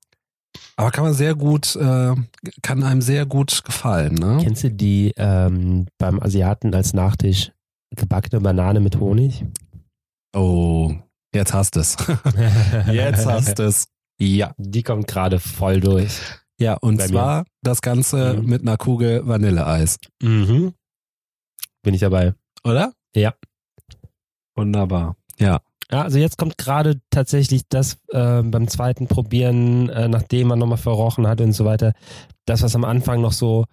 aber 0.75 0.91
kann 0.91 1.03
man 1.03 1.13
sehr 1.13 1.35
gut, 1.35 1.75
äh, 1.75 2.15
kann 2.61 2.83
einem 2.83 3.01
sehr 3.01 3.25
gut 3.25 3.63
gefallen, 3.63 4.15
ne? 4.15 4.39
Kennst 4.41 4.63
du 4.63 4.71
die 4.71 5.13
ähm, 5.17 5.87
beim 5.97 6.19
Asiaten 6.19 6.73
als 6.73 6.93
Nachtisch 6.93 7.51
gebackene 7.95 8.41
Banane 8.41 8.79
mit 8.79 8.99
Honig? 8.99 9.45
Oh, 10.35 10.93
jetzt 11.33 11.53
hast 11.53 11.77
es. 11.77 11.95
jetzt 12.91 13.25
hast 13.25 13.59
es. 13.59 13.87
Ja. 14.19 14.53
Die 14.57 14.83
kommt 14.83 15.07
gerade 15.07 15.39
voll 15.39 15.79
durch. 15.79 16.19
Ja, 16.59 16.75
und 16.75 16.97
Bei 16.97 17.03
mir. 17.05 17.09
zwar 17.11 17.45
das 17.61 17.81
Ganze 17.81 18.35
Mhm. 18.35 18.45
mit 18.49 18.61
einer 18.61 18.77
Kugel 18.77 19.27
Vanilleeis. 19.27 19.97
Mhm. 20.21 20.73
Bin 21.83 21.93
ich 21.93 22.01
dabei. 22.01 22.33
Oder? 22.63 22.93
Ja. 23.15 23.33
Wunderbar. 24.55 25.15
Ja. 25.39 25.61
Ja, 25.93 26.01
also 26.01 26.17
jetzt 26.17 26.37
kommt 26.39 26.57
gerade 26.57 26.99
tatsächlich 27.11 27.61
das 27.69 27.97
äh, 28.09 28.41
beim 28.41 28.67
zweiten 28.67 29.07
Probieren, 29.07 29.89
äh, 29.89 30.07
nachdem 30.07 30.47
man 30.47 30.57
nochmal 30.57 30.79
verrochen 30.79 31.27
hat 31.27 31.39
und 31.39 31.53
so 31.53 31.65
weiter, 31.65 31.93
das, 32.45 32.63
was 32.63 32.75
am 32.75 32.83
Anfang 32.83 33.21
noch 33.21 33.31
so 33.31 33.65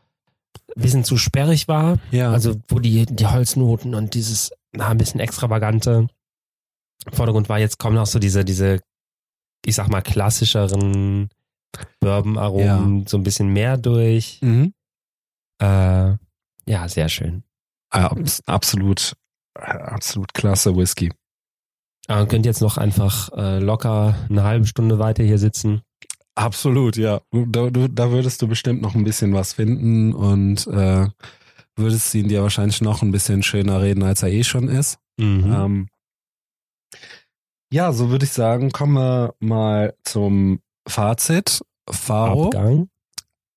ein 0.76 0.82
bisschen 0.82 1.02
zu 1.02 1.16
sperrig 1.16 1.66
war, 1.66 1.98
Ja. 2.10 2.30
also 2.30 2.56
wo 2.68 2.78
die, 2.78 3.06
die 3.06 3.26
Holznoten 3.26 3.94
und 3.94 4.12
dieses, 4.14 4.50
na, 4.72 4.88
ein 4.88 4.98
bisschen 4.98 5.18
extravagante 5.20 6.08
im 7.06 7.12
Vordergrund 7.12 7.48
war, 7.48 7.58
jetzt 7.58 7.78
kommen 7.78 7.96
auch 7.96 8.06
so 8.06 8.18
diese, 8.18 8.44
diese, 8.44 8.80
ich 9.64 9.74
sag 9.74 9.88
mal, 9.88 10.02
klassischeren 10.02 11.30
Bourbon-Aromen 12.00 13.06
so 13.06 13.16
ein 13.16 13.22
bisschen 13.22 13.48
mehr 13.52 13.76
durch. 13.78 14.38
mhm. 14.42 14.74
Äh, 15.62 16.16
ja, 16.66 16.88
sehr 16.88 17.08
schön. 17.08 17.42
Ah, 17.90 18.06
abs- 18.06 18.42
absolut, 18.46 19.14
äh, 19.58 19.62
absolut 19.62 20.32
klasse 20.34 20.76
Whisky. 20.76 21.10
Aber 22.06 22.20
man 22.20 22.28
könnte 22.28 22.48
jetzt 22.48 22.60
noch 22.60 22.76
einfach 22.76 23.30
äh, 23.36 23.58
locker 23.58 24.14
eine 24.28 24.42
halbe 24.42 24.66
Stunde 24.66 24.98
weiter 24.98 25.22
hier 25.22 25.38
sitzen. 25.38 25.82
Absolut, 26.34 26.96
ja. 26.96 27.20
Da, 27.32 27.70
du, 27.70 27.88
da 27.88 28.10
würdest 28.10 28.40
du 28.42 28.48
bestimmt 28.48 28.82
noch 28.82 28.94
ein 28.94 29.04
bisschen 29.04 29.34
was 29.34 29.52
finden 29.52 30.12
und 30.12 30.66
äh, 30.66 31.08
würdest 31.76 32.14
ihn 32.14 32.28
dir 32.28 32.42
wahrscheinlich 32.42 32.80
noch 32.80 33.02
ein 33.02 33.12
bisschen 33.12 33.42
schöner 33.42 33.82
reden, 33.82 34.02
als 34.02 34.22
er 34.22 34.30
eh 34.30 34.44
schon 34.44 34.68
ist. 34.68 34.98
Mhm. 35.18 35.52
Ähm, 35.52 35.88
ja, 37.72 37.92
so 37.92 38.10
würde 38.10 38.24
ich 38.24 38.32
sagen, 38.32 38.70
kommen 38.72 38.94
wir 38.94 39.34
mal 39.38 39.94
zum 40.02 40.60
Fazit. 40.88 41.60
Faro. 41.88 42.46
Abgang. 42.46 42.88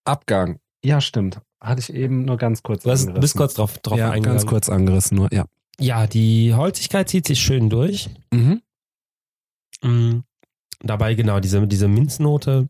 Abgang. 0.06 0.60
Ja, 0.84 1.02
stimmt. 1.02 1.42
Hatte 1.62 1.80
ich 1.80 1.94
eben 1.94 2.26
nur 2.26 2.38
ganz 2.38 2.62
kurz 2.62 2.84
Du 2.84 2.92
hast, 2.92 3.14
bist 3.16 3.38
kurz 3.38 3.54
drauf, 3.54 3.78
drauf 3.80 3.98
ja, 3.98 4.18
ganz 4.20 4.46
kurz 4.46 4.70
angerissen 4.70 5.16
nur, 5.16 5.34
ja. 5.34 5.46
Ja, 5.80 6.08
die 6.08 6.54
Holzigkeit 6.54 7.10
zieht 7.10 7.28
sich 7.28 7.40
schön 7.40 7.70
durch. 7.70 8.10
Mhm. 8.32 8.62
Mhm. 9.82 10.24
Dabei 10.80 11.16
genau 11.16 11.40
diese, 11.40 11.66
diese 11.68 11.88
Minznote, 11.88 12.70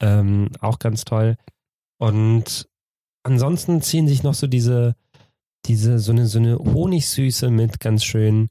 ähm, 0.00 0.50
auch 0.60 0.78
ganz 0.78 1.04
toll. 1.04 1.36
Und 1.98 2.68
ansonsten 3.24 3.82
ziehen 3.82 4.08
sich 4.08 4.22
noch 4.22 4.34
so 4.34 4.46
diese, 4.46 4.94
diese, 5.66 5.98
so 5.98 6.12
eine, 6.12 6.26
so 6.26 6.38
eine 6.38 6.56
Honigsüße 6.58 7.50
mit 7.50 7.80
ganz 7.80 8.04
schön. 8.04 8.48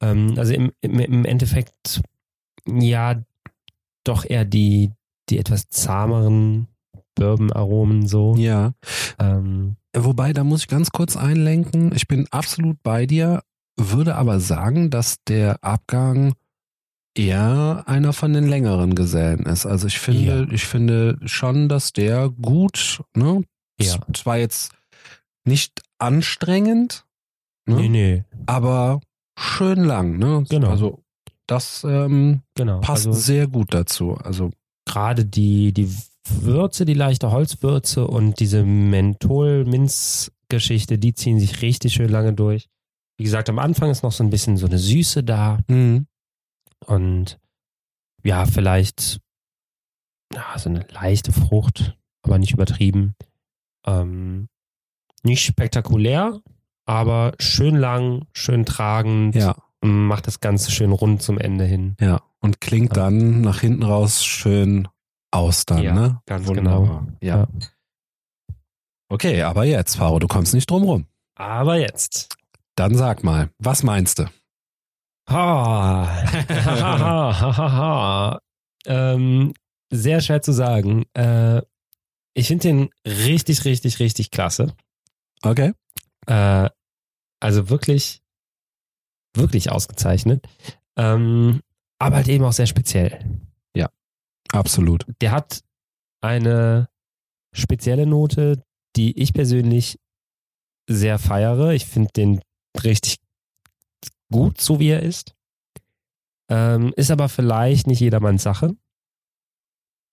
Ähm, 0.00 0.34
also 0.36 0.52
im, 0.52 0.72
im, 0.80 1.00
im 1.00 1.24
Endeffekt, 1.24 2.02
ja, 2.66 3.22
doch 4.04 4.24
eher 4.24 4.44
die, 4.44 4.92
die 5.28 5.38
etwas 5.38 5.68
zahmeren 5.68 6.68
Bourbon-Aromen 7.20 8.06
so. 8.08 8.34
Ja. 8.36 8.72
Ähm, 9.18 9.76
Wobei, 9.96 10.32
da 10.32 10.44
muss 10.44 10.62
ich 10.62 10.68
ganz 10.68 10.90
kurz 10.90 11.16
einlenken. 11.16 11.92
Ich 11.94 12.08
bin 12.08 12.26
absolut 12.30 12.82
bei 12.82 13.06
dir, 13.06 13.42
würde 13.76 14.14
aber 14.14 14.40
sagen, 14.40 14.90
dass 14.90 15.22
der 15.24 15.62
Abgang 15.64 16.34
eher 17.14 17.84
einer 17.86 18.12
von 18.12 18.32
den 18.32 18.46
längeren 18.46 18.94
Gesellen 18.94 19.46
ist. 19.46 19.66
Also 19.66 19.88
ich 19.88 19.98
finde, 19.98 20.48
ich 20.52 20.64
finde 20.64 21.18
schon, 21.24 21.68
dass 21.68 21.92
der 21.92 22.28
gut, 22.28 23.02
ne? 23.14 23.42
Ja. 23.80 23.96
Zwar 24.14 24.38
jetzt 24.38 24.72
nicht 25.44 25.82
anstrengend, 25.98 27.04
ne? 27.66 27.76
Nee, 27.76 27.88
nee, 27.88 28.24
aber 28.46 29.00
schön 29.36 29.82
lang, 29.82 30.18
ne? 30.18 30.44
Genau. 30.48 30.70
Also 30.70 31.02
das 31.46 31.82
ähm, 31.82 32.42
genau. 32.54 32.78
passt 32.80 33.08
Also, 33.08 33.18
sehr 33.18 33.48
gut 33.48 33.74
dazu. 33.74 34.14
Also 34.14 34.52
gerade 34.86 35.24
die, 35.24 35.72
die 35.72 35.92
Würze, 36.28 36.84
die 36.84 36.94
leichte 36.94 37.30
Holzwürze 37.30 38.06
und 38.06 38.40
diese 38.40 38.62
Menthol-Minz-Geschichte, 39.70 40.98
die 40.98 41.14
ziehen 41.14 41.38
sich 41.40 41.62
richtig 41.62 41.94
schön 41.94 42.08
lange 42.10 42.32
durch. 42.34 42.68
Wie 43.16 43.24
gesagt, 43.24 43.48
am 43.48 43.58
Anfang 43.58 43.90
ist 43.90 44.02
noch 44.02 44.12
so 44.12 44.22
ein 44.24 44.30
bisschen 44.30 44.56
so 44.56 44.66
eine 44.66 44.78
Süße 44.78 45.22
da 45.24 45.58
mhm. 45.68 46.06
und 46.86 47.38
ja, 48.22 48.46
vielleicht 48.46 49.20
ja, 50.32 50.58
so 50.58 50.68
eine 50.70 50.86
leichte 50.92 51.32
Frucht, 51.32 51.96
aber 52.22 52.38
nicht 52.38 52.52
übertrieben. 52.52 53.14
Ähm, 53.86 54.48
nicht 55.22 55.42
spektakulär, 55.44 56.40
aber 56.86 57.32
schön 57.38 57.76
lang, 57.76 58.26
schön 58.32 58.64
tragend, 58.64 59.34
ja, 59.34 59.56
macht 59.82 60.26
das 60.26 60.40
Ganze 60.40 60.70
schön 60.70 60.92
rund 60.92 61.22
zum 61.22 61.38
Ende 61.38 61.64
hin. 61.64 61.96
ja. 62.00 62.22
Und 62.42 62.62
klingt 62.62 62.96
Ja. 62.96 63.02
dann 63.10 63.42
nach 63.42 63.60
hinten 63.60 63.82
raus 63.82 64.24
schön 64.24 64.88
aus 65.30 65.66
dann, 65.66 65.82
Ja, 65.82 65.94
ne? 65.94 66.20
ganz 66.26 66.46
Wunderbar. 66.46 66.80
genau. 66.80 67.06
Ja. 67.20 67.36
Ja. 67.40 67.48
Okay, 69.08 69.42
aber 69.42 69.64
jetzt, 69.64 69.96
Faro, 69.96 70.18
du 70.18 70.28
kommst 70.28 70.54
nicht 70.54 70.70
drum 70.70 70.84
rum. 70.84 71.06
Aber 71.34 71.78
jetzt. 71.78 72.36
Dann 72.76 72.94
sag 72.94 73.24
mal, 73.24 73.50
was 73.58 73.82
meinst 73.82 74.20
du? 74.20 74.30
Ha. 75.28 76.08
ähm, 78.86 79.52
sehr 79.90 80.20
schwer 80.20 80.42
zu 80.42 80.52
sagen. 80.52 81.04
Äh, 81.14 81.62
ich 82.34 82.46
finde 82.46 82.62
den 82.62 82.90
richtig, 83.04 83.64
richtig, 83.64 83.98
richtig 83.98 84.30
klasse. 84.30 84.74
Okay. 85.42 85.72
Äh, 86.26 86.70
also 87.40 87.70
wirklich, 87.70 88.22
wirklich 89.34 89.72
ausgezeichnet. 89.72 90.46
Ähm, 90.96 91.60
aber 91.98 92.16
halt 92.16 92.28
eben 92.28 92.44
auch 92.44 92.52
sehr 92.52 92.66
speziell. 92.66 93.40
Absolut. 94.52 95.06
Der 95.20 95.32
hat 95.32 95.62
eine 96.20 96.88
spezielle 97.52 98.06
Note, 98.06 98.62
die 98.96 99.18
ich 99.20 99.32
persönlich 99.32 99.98
sehr 100.88 101.18
feiere. 101.18 101.70
Ich 101.72 101.86
finde 101.86 102.10
den 102.16 102.40
richtig 102.82 103.18
gut, 104.32 104.60
so 104.60 104.80
wie 104.80 104.88
er 104.88 105.02
ist. 105.02 105.34
Ähm, 106.50 106.92
ist 106.96 107.10
aber 107.10 107.28
vielleicht 107.28 107.86
nicht 107.86 108.00
jedermanns 108.00 108.42
Sache. 108.42 108.74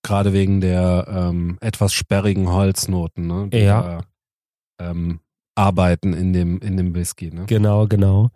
Gerade 0.03 0.33
wegen 0.33 0.61
der 0.61 1.07
ähm, 1.09 1.57
etwas 1.61 1.93
sperrigen 1.93 2.49
Holznoten, 2.49 3.25
ne? 3.27 3.49
Die 3.49 3.57
Ja. 3.57 3.81
da, 4.77 4.89
ähm, 4.91 5.19
arbeiten 5.55 6.13
in 6.13 6.33
dem, 6.33 6.59
in 6.59 6.77
dem 6.77 6.93
Whisky, 6.93 7.31
ne? 7.31 7.45
Genau, 7.47 7.87
genau. 7.87 8.29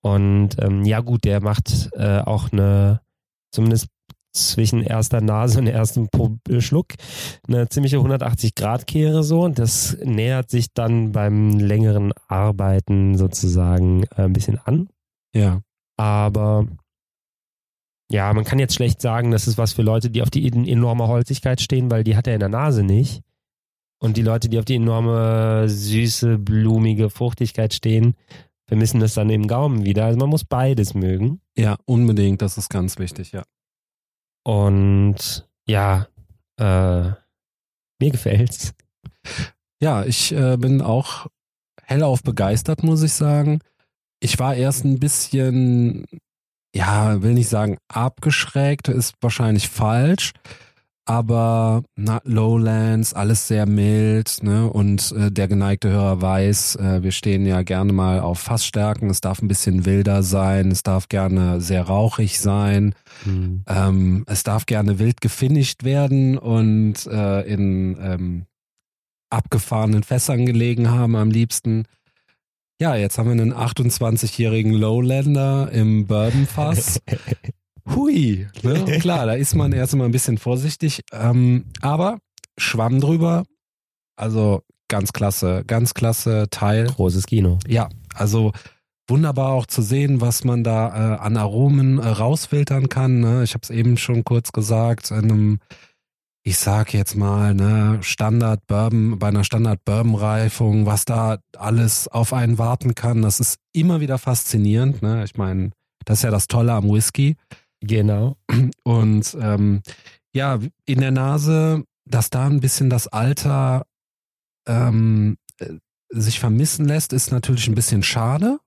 Und 0.00 0.56
ähm, 0.58 0.84
ja 0.84 1.00
gut, 1.00 1.24
der 1.24 1.42
macht 1.42 1.90
äh, 1.92 2.20
auch 2.20 2.50
eine, 2.52 3.02
zumindest 3.52 3.88
zwischen 4.34 4.82
erster 4.82 5.20
Nase 5.20 5.60
und 5.60 5.66
erstem 5.66 6.08
Pro- 6.08 6.38
äh, 6.48 6.60
Schluck, 6.60 6.88
eine 7.48 7.68
ziemliche 7.68 7.98
180-Grad-Kehre 7.98 9.22
so. 9.22 9.42
Und 9.42 9.58
das 9.58 9.96
nähert 10.02 10.50
sich 10.50 10.72
dann 10.74 11.12
beim 11.12 11.58
längeren 11.58 12.12
Arbeiten 12.28 13.16
sozusagen 13.16 14.02
äh, 14.16 14.22
ein 14.22 14.32
bisschen 14.32 14.58
an. 14.58 14.88
Ja. 15.34 15.60
Aber 15.96 16.66
ja, 18.10 18.32
man 18.34 18.44
kann 18.44 18.58
jetzt 18.58 18.74
schlecht 18.74 19.00
sagen, 19.00 19.30
das 19.30 19.46
ist 19.48 19.56
was 19.58 19.72
für 19.72 19.82
Leute, 19.82 20.10
die 20.10 20.22
auf 20.22 20.30
die 20.30 20.46
en- 20.46 20.66
enorme 20.66 21.08
Holzigkeit 21.08 21.60
stehen, 21.60 21.90
weil 21.90 22.04
die 22.04 22.16
hat 22.16 22.26
er 22.26 22.34
in 22.34 22.40
der 22.40 22.48
Nase 22.48 22.82
nicht. 22.82 23.22
Und 24.00 24.16
die 24.16 24.22
Leute, 24.22 24.48
die 24.48 24.58
auf 24.58 24.64
die 24.66 24.74
enorme, 24.74 25.68
süße, 25.68 26.38
blumige 26.38 27.08
Fruchtigkeit 27.08 27.72
stehen, 27.72 28.14
vermissen 28.66 29.00
das 29.00 29.14
dann 29.14 29.30
im 29.30 29.46
Gaumen 29.46 29.84
wieder. 29.84 30.04
Also 30.06 30.18
man 30.18 30.28
muss 30.28 30.44
beides 30.44 30.94
mögen. 30.94 31.40
Ja, 31.56 31.76
unbedingt, 31.86 32.42
das 32.42 32.58
ist 32.58 32.68
ganz 32.68 32.98
wichtig, 32.98 33.32
ja. 33.32 33.44
Und 34.44 35.48
ja, 35.66 36.06
äh, 36.58 37.12
mir 38.00 38.10
gefällt's. 38.10 38.74
Ja, 39.80 40.04
ich 40.04 40.32
äh, 40.32 40.56
bin 40.56 40.80
auch 40.80 41.26
hellauf 41.82 42.22
begeistert, 42.22 42.82
muss 42.82 43.02
ich 43.02 43.12
sagen. 43.12 43.60
Ich 44.20 44.38
war 44.38 44.54
erst 44.54 44.84
ein 44.84 45.00
bisschen, 45.00 46.06
ja, 46.74 47.22
will 47.22 47.34
nicht 47.34 47.48
sagen 47.48 47.78
abgeschreckt, 47.88 48.88
ist 48.88 49.14
wahrscheinlich 49.20 49.68
falsch, 49.68 50.32
aber 51.06 51.82
na, 51.96 52.20
Lowlands, 52.24 53.12
alles 53.12 53.46
sehr 53.46 53.66
mild, 53.66 54.42
ne? 54.42 54.70
Und 54.70 55.12
äh, 55.12 55.30
der 55.30 55.48
geneigte 55.48 55.90
Hörer 55.90 56.22
weiß, 56.22 56.76
äh, 56.76 57.02
wir 57.02 57.12
stehen 57.12 57.44
ja 57.46 57.62
gerne 57.62 57.92
mal 57.92 58.20
auf 58.20 58.38
Fassstärken. 58.38 59.10
Es 59.10 59.20
darf 59.20 59.42
ein 59.42 59.48
bisschen 59.48 59.84
wilder 59.84 60.22
sein, 60.22 60.70
es 60.70 60.82
darf 60.82 61.08
gerne 61.08 61.60
sehr 61.60 61.82
rauchig 61.82 62.40
sein. 62.40 62.94
Ähm, 63.68 64.24
es 64.26 64.42
darf 64.44 64.66
gerne 64.66 64.98
wild 64.98 65.20
gefinisht 65.20 65.84
werden 65.84 66.38
und 66.38 67.06
äh, 67.06 67.42
in 67.42 67.98
ähm, 68.00 68.46
abgefahrenen 69.30 70.02
Fässern 70.02 70.46
gelegen 70.46 70.90
haben 70.90 71.16
am 71.16 71.30
liebsten. 71.30 71.84
Ja, 72.80 72.96
jetzt 72.96 73.18
haben 73.18 73.26
wir 73.26 73.32
einen 73.32 73.54
28-jährigen 73.54 74.72
Lowlander 74.72 75.70
im 75.70 76.06
Bourbonfass. 76.06 77.00
Hui, 77.88 78.46
ne? 78.62 78.84
klar, 79.00 79.26
da 79.26 79.34
ist 79.34 79.54
man 79.54 79.72
erst 79.72 79.94
mal 79.94 80.06
ein 80.06 80.12
bisschen 80.12 80.38
vorsichtig, 80.38 81.02
ähm, 81.12 81.66
aber 81.80 82.18
Schwamm 82.58 83.00
drüber, 83.00 83.44
also 84.16 84.62
ganz 84.88 85.12
klasse, 85.12 85.64
ganz 85.66 85.94
klasse 85.94 86.46
Teil. 86.50 86.86
Großes 86.86 87.26
Kino. 87.26 87.58
Ja, 87.66 87.88
also 88.14 88.52
wunderbar 89.08 89.52
auch 89.52 89.66
zu 89.66 89.82
sehen, 89.82 90.20
was 90.20 90.44
man 90.44 90.64
da 90.64 90.88
äh, 90.88 91.18
an 91.18 91.36
Aromen 91.36 91.98
äh, 91.98 92.06
rausfiltern 92.06 92.88
kann. 92.88 93.20
Ne? 93.20 93.42
Ich 93.42 93.54
habe 93.54 93.62
es 93.62 93.70
eben 93.70 93.96
schon 93.96 94.24
kurz 94.24 94.52
gesagt, 94.52 95.10
in 95.10 95.16
einem, 95.16 95.58
ich 96.42 96.58
sag 96.58 96.94
jetzt 96.94 97.16
mal, 97.16 97.54
ne, 97.54 97.98
Standard 98.02 98.66
Bourbon, 98.66 99.18
bei 99.18 99.28
einer 99.28 99.44
Standard 99.44 99.84
Bourbon 99.84 100.14
Reifung, 100.14 100.86
was 100.86 101.04
da 101.04 101.38
alles 101.56 102.08
auf 102.08 102.32
einen 102.32 102.58
warten 102.58 102.94
kann, 102.94 103.22
das 103.22 103.40
ist 103.40 103.58
immer 103.72 104.00
wieder 104.00 104.18
faszinierend. 104.18 105.02
Ne? 105.02 105.24
Ich 105.24 105.36
meine, 105.36 105.70
das 106.04 106.18
ist 106.18 106.24
ja 106.24 106.30
das 106.30 106.48
Tolle 106.48 106.72
am 106.72 106.88
Whisky. 106.88 107.36
Genau. 107.86 108.36
Und 108.82 109.36
ähm, 109.40 109.82
ja, 110.34 110.58
in 110.86 111.00
der 111.00 111.10
Nase, 111.10 111.84
dass 112.08 112.30
da 112.30 112.46
ein 112.46 112.60
bisschen 112.60 112.90
das 112.90 113.08
Alter 113.08 113.86
ähm, 114.66 115.36
äh, 115.58 115.74
sich 116.10 116.40
vermissen 116.40 116.86
lässt, 116.86 117.12
ist 117.12 117.30
natürlich 117.30 117.68
ein 117.68 117.74
bisschen 117.74 118.02
schade. 118.02 118.58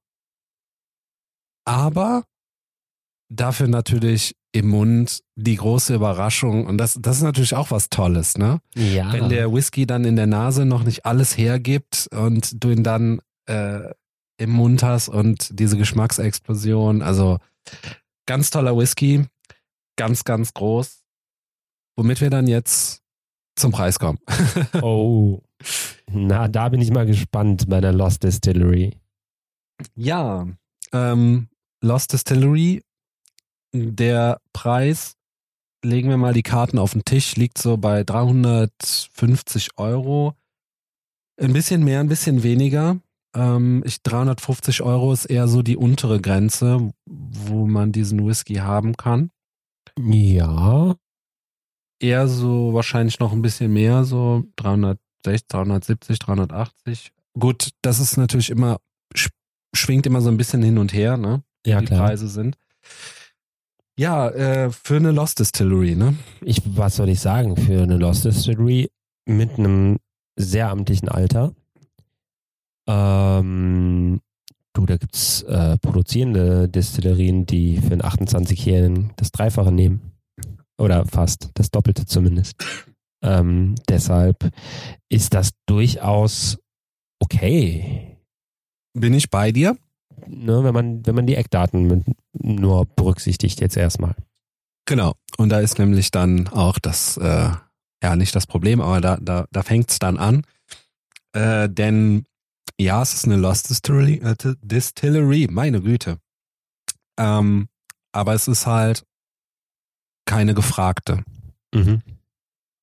Aber 1.66 2.24
dafür 3.30 3.68
natürlich 3.68 4.36
im 4.54 4.70
Mund 4.70 5.22
die 5.36 5.56
große 5.56 5.94
Überraschung. 5.94 6.66
Und 6.66 6.78
das, 6.78 6.98
das 7.00 7.18
ist 7.18 7.24
natürlich 7.24 7.56
auch 7.56 7.72
was 7.72 7.90
Tolles, 7.90 8.38
ne? 8.38 8.60
Ja. 8.76 9.12
Wenn 9.12 9.30
der 9.30 9.54
Whisky 9.54 9.86
dann 9.86 10.06
in 10.06 10.16
der 10.16 10.28
Nase 10.28 10.66
noch 10.66 10.84
nicht 10.84 11.06
alles 11.06 11.38
hergibt 11.38 12.08
und 12.12 12.64
du 12.64 12.70
ihn 12.70 12.84
dann 12.84 13.22
äh, 13.48 13.92
im 14.38 14.52
Mund 14.52 14.84
hast 14.84 15.10
und 15.10 15.60
diese 15.60 15.78
Geschmacksexplosion. 15.78 17.02
Also 17.02 17.40
ganz 18.28 18.52
toller 18.52 18.78
Whisky, 18.78 19.26
ganz, 19.96 20.24
ganz 20.24 20.54
groß. 20.54 21.04
Womit 21.98 22.22
wir 22.22 22.30
dann 22.30 22.46
jetzt 22.46 23.02
zum 23.56 23.72
Preis 23.72 23.98
kommen. 23.98 24.20
oh. 24.82 25.42
Na, 26.12 26.48
da 26.48 26.70
bin 26.70 26.80
ich 26.80 26.92
mal 26.92 27.08
gespannt 27.08 27.68
bei 27.68 27.82
der 27.82 27.92
Lost 27.92 28.22
Distillery. 28.24 28.96
Ja, 29.96 30.48
ähm, 30.94 31.50
Lost 31.82 32.14
Distillery, 32.14 32.84
der 33.74 34.40
Preis, 34.54 35.16
legen 35.84 36.10
wir 36.10 36.18
mal 36.18 36.34
die 36.34 36.44
Karten 36.44 36.78
auf 36.78 36.94
den 36.94 37.06
Tisch, 37.06 37.36
liegt 37.36 37.58
so 37.58 37.78
bei 37.78 38.04
350 38.04 39.78
Euro. 39.78 40.34
Ein 41.40 41.54
bisschen 41.54 41.84
mehr, 41.84 42.00
ein 42.00 42.10
bisschen 42.10 42.44
weniger. 42.44 43.00
Ähm, 43.36 43.84
ich, 43.86 44.02
350 44.04 44.82
Euro 44.82 45.12
ist 45.14 45.26
eher 45.26 45.48
so 45.48 45.62
die 45.62 45.78
untere 45.78 46.20
Grenze, 46.22 46.92
wo 47.06 47.68
man 47.68 47.92
diesen 47.92 48.26
Whisky 48.26 48.56
haben 48.56 48.96
kann. 48.98 49.32
Ja. 50.00 50.96
Eher 52.00 52.28
so 52.28 52.74
wahrscheinlich 52.74 53.20
noch 53.20 53.32
ein 53.34 53.42
bisschen 53.42 53.74
mehr, 53.74 54.04
so 54.04 54.44
360, 54.58 55.48
370, 55.48 56.20
380. 56.20 57.12
Gut, 57.40 57.70
das 57.82 58.00
ist 58.00 58.18
natürlich 58.18 58.50
immer, 58.50 58.78
sch- 59.16 59.32
schwingt 59.76 60.06
immer 60.06 60.22
so 60.22 60.30
ein 60.30 60.38
bisschen 60.38 60.62
hin 60.64 60.78
und 60.78 60.94
her, 60.94 61.18
ne? 61.18 61.44
Ja, 61.66 61.80
die 61.80 61.88
klar. 61.88 62.06
Preise 62.08 62.28
sind. 62.28 62.58
Ja, 64.00 64.30
äh, 64.30 64.72
für 64.72 64.98
eine 64.98 65.12
Lost 65.12 65.40
Distillery, 65.40 65.96
ne? 65.96 66.16
Ich, 66.42 66.62
was 66.66 66.96
soll 66.98 67.10
ich 67.10 67.20
sagen, 67.20 67.58
für 67.58 67.82
eine 67.82 67.98
Lost 67.98 68.26
Distillery 68.26 68.92
mit 69.28 69.58
einem 69.58 69.98
sehr 70.36 70.70
amtlichen 70.70 71.10
Alter. 71.10 71.54
Ähm, 72.88 74.22
du, 74.74 74.86
da 74.86 74.98
gibt's 74.98 75.44
äh, 75.44 75.78
produzierende 75.78 76.70
Destillerien, 76.70 77.46
die 77.46 77.78
für 77.78 77.92
einen 77.92 78.02
28-Jährigen 78.02 79.14
das 79.18 79.32
Dreifache 79.32 79.72
nehmen. 79.72 80.14
Oder 80.80 81.06
fast, 81.06 81.50
das 81.56 81.72
Doppelte 81.72 82.06
zumindest. 82.06 82.56
Ähm, 83.24 83.76
deshalb 83.90 84.52
ist 85.10 85.34
das 85.34 85.52
durchaus 85.66 86.60
okay, 87.20 88.18
Bin 88.94 89.14
ich 89.14 89.30
bei 89.30 89.52
dir? 89.52 89.76
ne, 90.26 90.64
wenn 90.64 90.74
man, 90.74 91.06
wenn 91.06 91.16
man 91.16 91.28
die 91.28 91.36
Eckdaten 91.36 92.04
nur 92.34 92.86
berücksichtigt 92.86 93.62
jetzt 93.62 93.78
erstmal. 93.78 94.16
Genau. 94.86 95.16
Und 95.38 95.50
da 95.50 95.60
ist 95.60 95.80
nämlich 95.80 96.12
dann 96.12 96.48
auch 96.48 96.80
das, 96.80 97.18
äh, 97.18 97.50
ja, 98.04 98.16
nicht 98.16 98.36
das 98.36 98.48
Problem, 98.48 98.82
aber 98.82 99.02
da, 99.02 99.18
da, 99.22 99.46
da 99.52 99.64
fängt 99.64 99.92
es 99.92 100.00
dann 100.00 100.18
an. 100.18 100.44
Äh, 101.34 101.70
denn 101.70 102.26
ja, 102.80 103.02
es 103.02 103.14
ist 103.14 103.26
eine 103.26 103.38
Lost 103.38 103.70
Distillery, 103.70 104.16
äh, 104.16 104.36
Distillery 104.62 105.48
meine 105.50 105.82
Güte. 105.82 106.20
Ähm, 107.18 107.68
aber 108.12 108.34
es 108.34 108.48
ist 108.48 108.68
halt 108.68 109.06
keine 110.26 110.54
gefragte. 110.54 111.24
Mhm. 111.74 112.02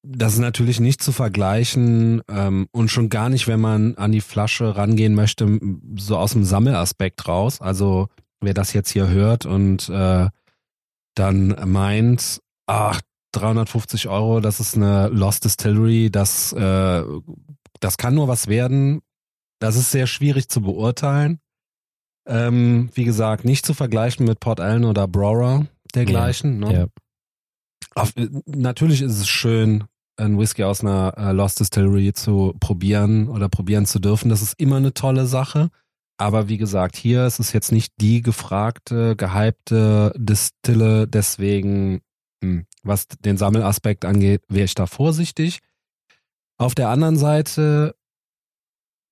Das 0.03 0.35
ist 0.35 0.39
natürlich 0.41 0.81
nicht 0.81 1.03
zu 1.03 1.13
vergleichen 1.13 2.23
ähm, 2.29 2.69
und 2.73 2.91
schon 2.91 3.09
gar 3.09 3.31
nicht, 3.31 3.49
wenn 3.49 3.61
man 3.61 3.95
an 3.97 4.13
die 4.13 4.21
Flasche 4.21 4.77
rangehen 4.77 5.15
möchte, 5.15 5.59
so 5.97 6.19
aus 6.19 6.33
dem 6.33 6.45
Sammelaspekt 6.45 7.27
raus. 7.27 7.61
Also 7.61 8.09
wer 8.41 8.53
das 8.53 8.75
jetzt 8.75 8.91
hier 8.91 9.09
hört 9.09 9.47
und 9.47 9.89
äh, 9.89 10.29
dann 11.15 11.57
meint, 11.65 12.43
ach, 12.67 13.01
350 13.33 14.09
Euro, 14.09 14.41
das 14.41 14.61
ist 14.61 14.77
eine 14.77 15.09
Lost 15.09 15.45
Distillery, 15.45 16.11
das, 16.11 16.53
äh, 16.53 17.03
das 17.81 17.97
kann 17.97 18.15
nur 18.15 18.29
was 18.29 18.47
werden. 18.47 19.01
Das 19.65 19.77
ist 19.77 19.91
sehr 19.91 20.07
schwierig 20.07 20.51
zu 20.51 20.61
beurteilen. 20.61 21.41
Ähm, 22.29 22.91
wie 22.93 23.05
gesagt, 23.05 23.47
nicht 23.47 23.65
zu 23.65 23.73
vergleichen 23.73 24.27
mit 24.27 24.39
Port 24.39 24.61
Allen 24.61 24.85
oder 24.85 25.09
Brora 25.09 25.67
dergleichen. 25.95 26.63
Ja, 26.63 26.69
ne? 26.69 26.75
ja. 26.75 26.87
Auf, 27.95 28.13
natürlich 28.45 29.01
ist 29.01 29.19
es 29.19 29.27
schön, 29.27 29.85
ein 30.19 30.39
Whisky 30.39 30.65
aus 30.65 30.83
einer 30.83 31.15
äh, 31.17 31.33
Lost 31.33 31.61
Distillery 31.61 32.13
zu 32.13 32.55
probieren 32.61 33.29
oder 33.29 33.49
probieren 33.49 33.87
zu 33.87 34.01
dürfen. 34.01 34.29
Das 34.29 34.43
ist 34.43 34.61
immer 34.61 34.77
eine 34.77 34.93
tolle 34.93 35.25
Sache. 35.25 35.71
Aber 36.19 36.51
wie 36.51 36.59
gesagt, 36.59 36.95
hier 36.95 37.27
ist 37.27 37.41
es 37.41 37.55
jetzt 37.55 37.73
nicht 37.73 37.95
die 38.03 38.21
gefragte, 38.21 39.17
gehypte 39.17 40.13
Distille. 40.19 41.09
Deswegen, 41.09 42.03
hm, 42.43 42.67
was 42.83 43.09
den 43.09 43.39
Sammelaspekt 43.39 44.05
angeht, 44.05 44.43
wäre 44.49 44.67
ich 44.67 44.75
da 44.75 44.85
vorsichtig. 44.85 45.61
Auf 46.59 46.75
der 46.75 46.91
anderen 46.91 47.17
Seite 47.17 47.95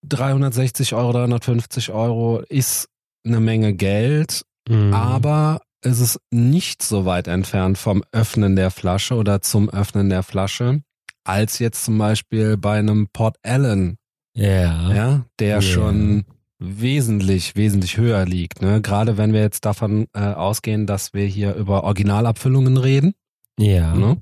360 0.04 0.94
Euro, 0.94 1.12
350 1.12 1.90
Euro 1.90 2.40
ist 2.48 2.88
eine 3.24 3.40
Menge 3.40 3.74
Geld, 3.74 4.44
Mhm. 4.68 4.94
aber 4.94 5.60
es 5.80 5.98
ist 6.00 6.20
nicht 6.30 6.82
so 6.82 7.04
weit 7.04 7.26
entfernt 7.26 7.76
vom 7.78 8.04
Öffnen 8.12 8.54
der 8.56 8.70
Flasche 8.70 9.14
oder 9.16 9.40
zum 9.42 9.68
Öffnen 9.68 10.08
der 10.08 10.22
Flasche, 10.22 10.82
als 11.24 11.58
jetzt 11.58 11.84
zum 11.84 11.98
Beispiel 11.98 12.56
bei 12.56 12.78
einem 12.78 13.08
Port 13.12 13.36
Allen, 13.42 13.98
ja. 14.34 14.92
ja, 14.94 15.24
der 15.40 15.56
Ja. 15.56 15.62
schon 15.62 16.24
wesentlich, 16.60 17.56
wesentlich 17.56 17.96
höher 17.96 18.24
liegt. 18.24 18.62
Ne? 18.62 18.80
Gerade 18.80 19.16
wenn 19.18 19.32
wir 19.32 19.40
jetzt 19.40 19.64
davon 19.64 20.06
äh, 20.14 20.20
ausgehen, 20.20 20.86
dass 20.86 21.12
wir 21.12 21.26
hier 21.26 21.54
über 21.56 21.82
Originalabfüllungen 21.82 22.76
reden. 22.76 23.14
Ja. 23.58 23.94
Ne? 23.94 24.18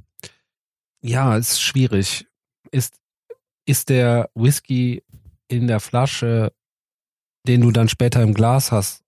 Ja, 1.03 1.37
ist 1.37 1.61
schwierig. 1.61 2.27
Ist, 2.71 2.95
ist 3.67 3.91
der 3.91 4.31
Whisky 4.35 5.03
in 5.51 5.67
der 5.67 5.81
Flasche, 5.81 6.53
den 7.47 7.61
du 7.61 7.71
dann 7.71 7.89
später 7.89 8.23
im 8.23 8.35
Glas 8.35 8.73
hast, 8.73 9.03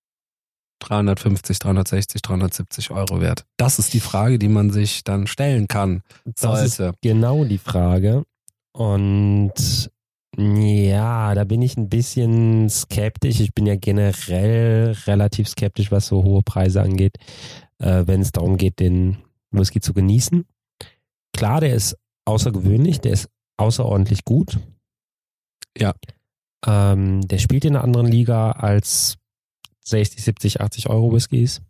350, 0.80 1.58
360, 1.58 2.22
370 2.22 2.90
Euro 2.90 3.20
wert? 3.20 3.46
Das 3.56 3.78
ist 3.78 3.94
die 3.94 4.00
Frage, 4.00 4.38
die 4.38 4.48
man 4.48 4.70
sich 4.70 5.04
dann 5.04 5.26
stellen 5.26 5.68
kann. 5.68 6.02
Das 6.24 6.62
ist 6.62 6.82
genau 7.00 7.44
die 7.44 7.58
Frage. 7.58 8.24
Und 8.72 9.90
ja, 10.36 11.34
da 11.34 11.44
bin 11.44 11.62
ich 11.62 11.76
ein 11.76 11.88
bisschen 11.88 12.68
skeptisch. 12.68 13.40
Ich 13.40 13.54
bin 13.54 13.66
ja 13.66 13.76
generell 13.76 14.96
relativ 15.06 15.48
skeptisch, 15.48 15.92
was 15.92 16.06
so 16.06 16.24
hohe 16.24 16.42
Preise 16.42 16.82
angeht, 16.82 17.18
äh, 17.78 18.04
wenn 18.06 18.22
es 18.22 18.32
darum 18.32 18.56
geht, 18.56 18.80
den 18.80 19.18
Whisky 19.50 19.80
zu 19.80 19.92
genießen. 19.92 20.46
Klar, 21.34 21.60
der 21.60 21.74
ist 21.74 21.96
außergewöhnlich, 22.24 23.00
der 23.00 23.12
ist 23.12 23.28
außerordentlich 23.58 24.24
gut. 24.24 24.58
Ja. 25.76 25.94
Ähm, 26.66 27.26
der 27.26 27.38
spielt 27.38 27.64
in 27.64 27.74
einer 27.76 27.84
anderen 27.84 28.06
Liga 28.06 28.52
als 28.52 29.18
60, 29.84 30.22
70, 30.22 30.60
80 30.60 30.88
Euro 30.90 31.12
Whiskys. 31.12 31.60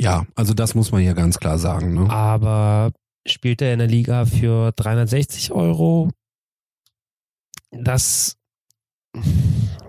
Ja, 0.00 0.26
also 0.34 0.54
das 0.54 0.74
muss 0.74 0.90
man 0.92 1.02
hier 1.02 1.14
ganz 1.14 1.38
klar 1.38 1.58
sagen. 1.58 1.94
Ne? 1.94 2.10
Aber 2.10 2.92
spielt 3.26 3.60
er 3.62 3.72
in 3.72 3.78
der 3.78 3.88
Liga 3.88 4.24
für 4.24 4.72
360 4.72 5.52
Euro? 5.52 6.10
Das, 7.70 8.36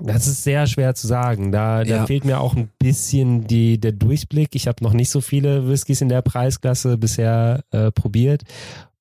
das 0.01 0.27
ist 0.27 0.43
sehr 0.43 0.67
schwer 0.67 0.93
zu 0.95 1.07
sagen. 1.07 1.51
Da, 1.51 1.83
da 1.83 1.95
Ja. 1.97 2.05
fehlt 2.05 2.25
mir 2.25 2.41
auch 2.41 2.55
ein 2.55 2.69
bisschen 2.77 3.47
die, 3.47 3.79
der 3.79 3.93
Durchblick. 3.93 4.53
Ich 4.53 4.67
habe 4.67 4.83
noch 4.83 4.93
nicht 4.93 5.09
so 5.09 5.21
viele 5.21 5.67
Whiskys 5.67 6.01
in 6.01 6.09
der 6.09 6.21
Preisklasse 6.21 6.97
bisher 6.97 7.63
äh, 7.71 7.91
probiert. 7.91 8.43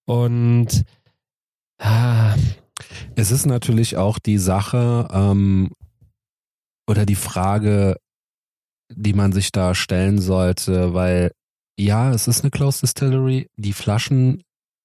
Und 0.06 0.84
ah, 1.78 2.34
Es 3.16 3.30
ist 3.30 3.46
natürlich 3.46 3.96
auch 3.96 4.18
die 4.18 4.38
Sache 4.38 5.08
ähm, 5.12 5.70
oder 6.88 7.06
die 7.06 7.14
Frage, 7.14 7.96
die 8.92 9.12
man 9.12 9.32
sich 9.32 9.52
da 9.52 9.74
stellen 9.74 10.20
sollte, 10.20 10.94
weil 10.94 11.32
ja, 11.78 12.12
es 12.12 12.28
ist 12.28 12.42
eine 12.42 12.50
Closed 12.50 12.82
Distillery, 12.82 13.48
die 13.56 13.72
Flaschenzahl 13.72 14.42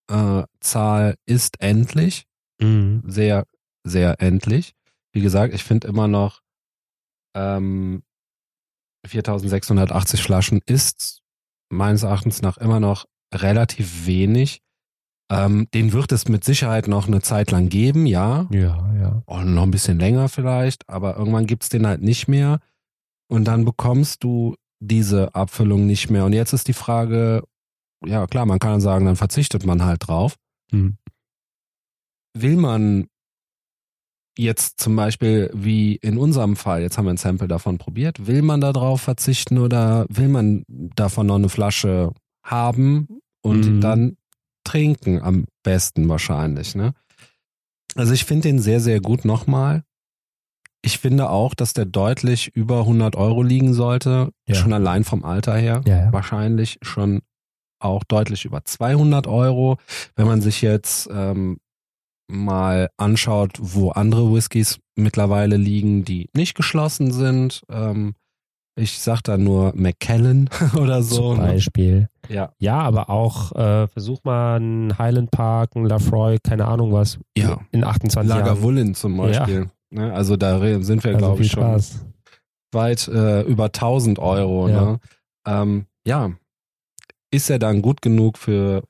äh, 0.08 1.15
ist 1.25 1.60
endlich, 1.60 2.25
mh, 2.62 3.01
sehr, 3.05 3.45
sehr 3.86 4.21
endlich. 4.21 4.73
Wie 5.13 5.21
gesagt, 5.21 5.53
ich 5.53 5.63
finde 5.63 5.88
immer 5.88 6.08
noch 6.08 6.41
ähm, 7.36 8.03
4680 9.05 10.21
Flaschen 10.23 10.62
ist 10.65 11.21
meines 11.69 12.03
Erachtens 12.03 12.41
nach 12.41 12.58
immer 12.58 12.79
noch 12.79 13.05
relativ 13.34 14.05
wenig. 14.05 14.62
Ähm, 15.31 15.67
den 15.73 15.91
wird 15.91 16.11
es 16.11 16.27
mit 16.27 16.43
Sicherheit 16.43 16.88
noch 16.88 17.07
eine 17.07 17.21
Zeit 17.21 17.49
lang 17.51 17.69
geben, 17.69 18.05
ja. 18.05 18.47
ja, 18.51 18.93
ja. 18.99 19.23
Oh, 19.25 19.39
noch 19.39 19.63
ein 19.63 19.71
bisschen 19.71 19.97
länger 19.99 20.29
vielleicht, 20.29 20.88
aber 20.88 21.17
irgendwann 21.17 21.47
gibt's 21.47 21.69
den 21.69 21.88
halt 21.88 22.01
nicht 22.01 22.27
mehr. 22.27 22.59
Und 23.27 23.45
dann 23.45 23.65
bekommst 23.65 24.23
du 24.23 24.55
diese 24.79 25.33
Abfüllung 25.33 25.88
nicht 25.88 26.11
mehr. 26.11 26.25
Und 26.25 26.33
jetzt 26.33 26.53
ist 26.53 26.67
die 26.67 26.73
Frage, 26.73 27.43
ja 28.05 28.27
klar, 28.27 28.45
man 28.45 28.59
kann 28.59 28.79
sagen, 28.81 29.05
dann 29.05 29.15
verzichtet 29.15 29.65
man 29.65 29.83
halt 29.83 30.07
drauf. 30.07 30.35
Hm. 30.71 30.97
Will 32.38 32.57
man 32.57 33.07
jetzt 34.38 34.79
zum 34.79 34.95
Beispiel, 34.95 35.49
wie 35.53 35.95
in 35.95 36.17
unserem 36.17 36.55
Fall, 36.55 36.81
jetzt 36.81 36.97
haben 36.97 37.05
wir 37.05 37.13
ein 37.13 37.17
Sample 37.17 37.47
davon 37.47 37.77
probiert, 37.77 38.27
will 38.27 38.41
man 38.41 38.59
da 38.61 38.73
drauf 38.73 39.01
verzichten 39.01 39.57
oder 39.57 40.05
will 40.09 40.27
man 40.27 40.63
davon 40.67 41.27
noch 41.27 41.35
eine 41.35 41.49
Flasche 41.49 42.11
haben 42.45 43.07
und 43.41 43.65
Mhm. 43.65 43.81
dann 43.81 44.17
trinken 44.65 45.21
am 45.21 45.45
besten 45.63 46.10
wahrscheinlich, 46.10 46.75
ne? 46.75 46.93
Also 47.95 48.12
ich 48.13 48.25
finde 48.25 48.49
den 48.49 48.60
sehr, 48.60 48.82
sehr 48.82 48.99
gut 48.99 49.23
nochmal. 49.23 49.84
Ich 50.82 50.99
finde 50.99 51.30
auch, 51.30 51.54
dass 51.56 51.73
der 51.73 51.86
deutlich 51.86 52.49
über 52.56 52.80
100 52.82 53.15
Euro 53.15 53.41
liegen 53.41 53.73
sollte, 53.73 54.32
Ja. 54.47 54.56
schon 54.56 54.73
allein 54.73 55.04
vom 55.04 55.23
Alter 55.23 55.56
her. 55.56 55.82
Ja, 55.88 55.97
ja. 56.06 56.13
Wahrscheinlich 56.13 56.78
schon 56.82 57.21
auch 57.80 58.04
deutlich 58.04 58.45
über 58.45 58.63
200 58.65 59.28
Euro. 59.28 59.78
Wenn 60.15 60.28
man 60.28 60.41
sich 60.41 60.62
jetzt 60.62 61.08
ähm, 61.12 61.58
mal 62.28 62.89
anschaut, 62.97 63.58
wo 63.62 63.91
andere 63.91 64.34
Whiskys 64.34 64.80
mittlerweile 64.95 65.58
liegen, 65.58 66.04
die 66.06 66.30
nicht 66.34 66.56
geschlossen 66.56 67.12
sind. 67.12 67.63
Ähm, 67.69 68.13
ich 68.75 68.99
sag 68.99 69.21
da 69.21 69.38
nur 69.38 69.73
McKellen 69.75 70.49
oder 70.77 71.01
so. 71.01 71.33
Zum 71.33 71.38
ne? 71.38 71.53
Beispiel. 71.53 72.09
Ja. 72.29 72.51
Ja, 72.59 72.79
aber 72.79 73.09
auch 73.09 73.51
äh, 73.53 73.88
versuch 73.88 74.23
mal 74.23 74.55
einen 74.57 74.97
Highland 74.97 75.31
Park, 75.31 75.75
einen 75.75 75.85
Lafroy, 75.85 76.38
keine 76.43 76.65
Ahnung 76.65 76.91
was. 76.91 77.19
Ja. 77.38 77.59
In 77.71 77.83
28 77.83 78.29
Jahren. 78.29 78.39
Lagavulin 78.39 78.95
zum 78.95 79.17
Beispiel. 79.17 79.69
Ne? 79.91 80.13
Also 80.13 80.35
da 80.35 80.59
sind 80.81 81.03
wir, 81.03 81.13
Also 81.15 81.17
glaube 81.25 81.41
ich, 81.43 81.51
schon 81.51 81.63
Spaß. 81.63 82.05
weit 82.73 83.07
äh, 83.07 83.41
über 83.43 83.65
1000 83.65 84.19
Euro. 84.19 84.67
Ja. 84.67 84.81
Ne? 84.81 84.99
Ähm, 85.47 85.85
ja, 86.05 86.31
ist 87.31 87.49
er 87.49 87.59
dann 87.59 87.81
gut 87.81 88.01
genug 88.01 88.38
für, 88.38 88.83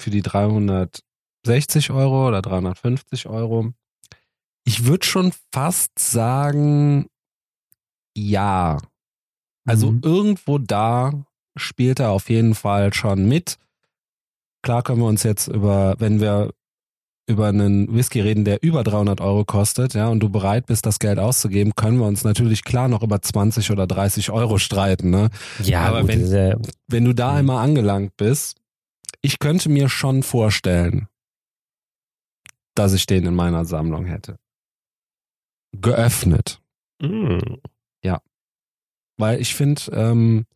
für 0.00 0.10
die 0.10 0.22
360 0.22 1.90
Euro 1.90 2.28
oder 2.28 2.42
350 2.42 3.26
Euro? 3.28 3.72
Ich 4.64 4.84
würde 4.86 5.04
schon 5.06 5.32
fast 5.52 5.98
sagen, 5.98 7.06
ja. 8.16 8.78
Also 9.68 9.92
Mhm. 9.92 10.00
irgendwo 10.02 10.58
da 10.58 11.12
spielt 11.56 12.00
er 12.00 12.10
auf 12.10 12.28
jeden 12.30 12.54
Fall 12.54 12.92
schon 12.94 13.28
mit. 13.28 13.58
Klar 14.62 14.82
können 14.82 15.00
wir 15.00 15.06
uns 15.06 15.22
jetzt 15.22 15.48
über, 15.48 15.94
wenn 15.98 16.20
wir 16.20 16.52
über 17.28 17.48
einen 17.48 17.94
Whisky 17.94 18.20
reden, 18.22 18.44
der 18.46 18.62
über 18.62 18.82
300 18.84 19.20
Euro 19.20 19.44
kostet, 19.44 19.92
ja, 19.92 20.08
und 20.08 20.20
du 20.20 20.30
bereit 20.30 20.64
bist, 20.66 20.86
das 20.86 20.98
Geld 20.98 21.18
auszugeben, 21.18 21.74
können 21.76 21.98
wir 21.98 22.06
uns 22.06 22.24
natürlich 22.24 22.64
klar 22.64 22.88
noch 22.88 23.02
über 23.02 23.20
20 23.20 23.70
oder 23.70 23.86
30 23.86 24.30
Euro 24.30 24.56
streiten, 24.58 25.10
ne? 25.10 25.28
Ja, 25.62 25.82
aber 25.82 26.00
gut, 26.00 26.08
wenn- 26.08 26.26
ja, 26.50 26.56
Wenn 26.86 27.04
du 27.04 27.12
da 27.14 27.32
Mhm. 27.32 27.36
einmal 27.38 27.64
angelangt 27.64 28.16
bist, 28.16 28.56
ich 29.20 29.38
könnte 29.38 29.68
mir 29.68 29.90
schon 29.90 30.22
vorstellen, 30.22 31.06
dass 32.74 32.94
ich 32.94 33.04
den 33.06 33.26
in 33.26 33.34
meiner 33.34 33.64
Sammlung 33.66 34.06
hätte. 34.06 34.36
Geöffnet. 35.78 36.60
mm, 37.00 37.38
Weil 39.18 39.40
ich 39.40 39.54
finde, 39.54 39.82
ähm, 39.92 40.46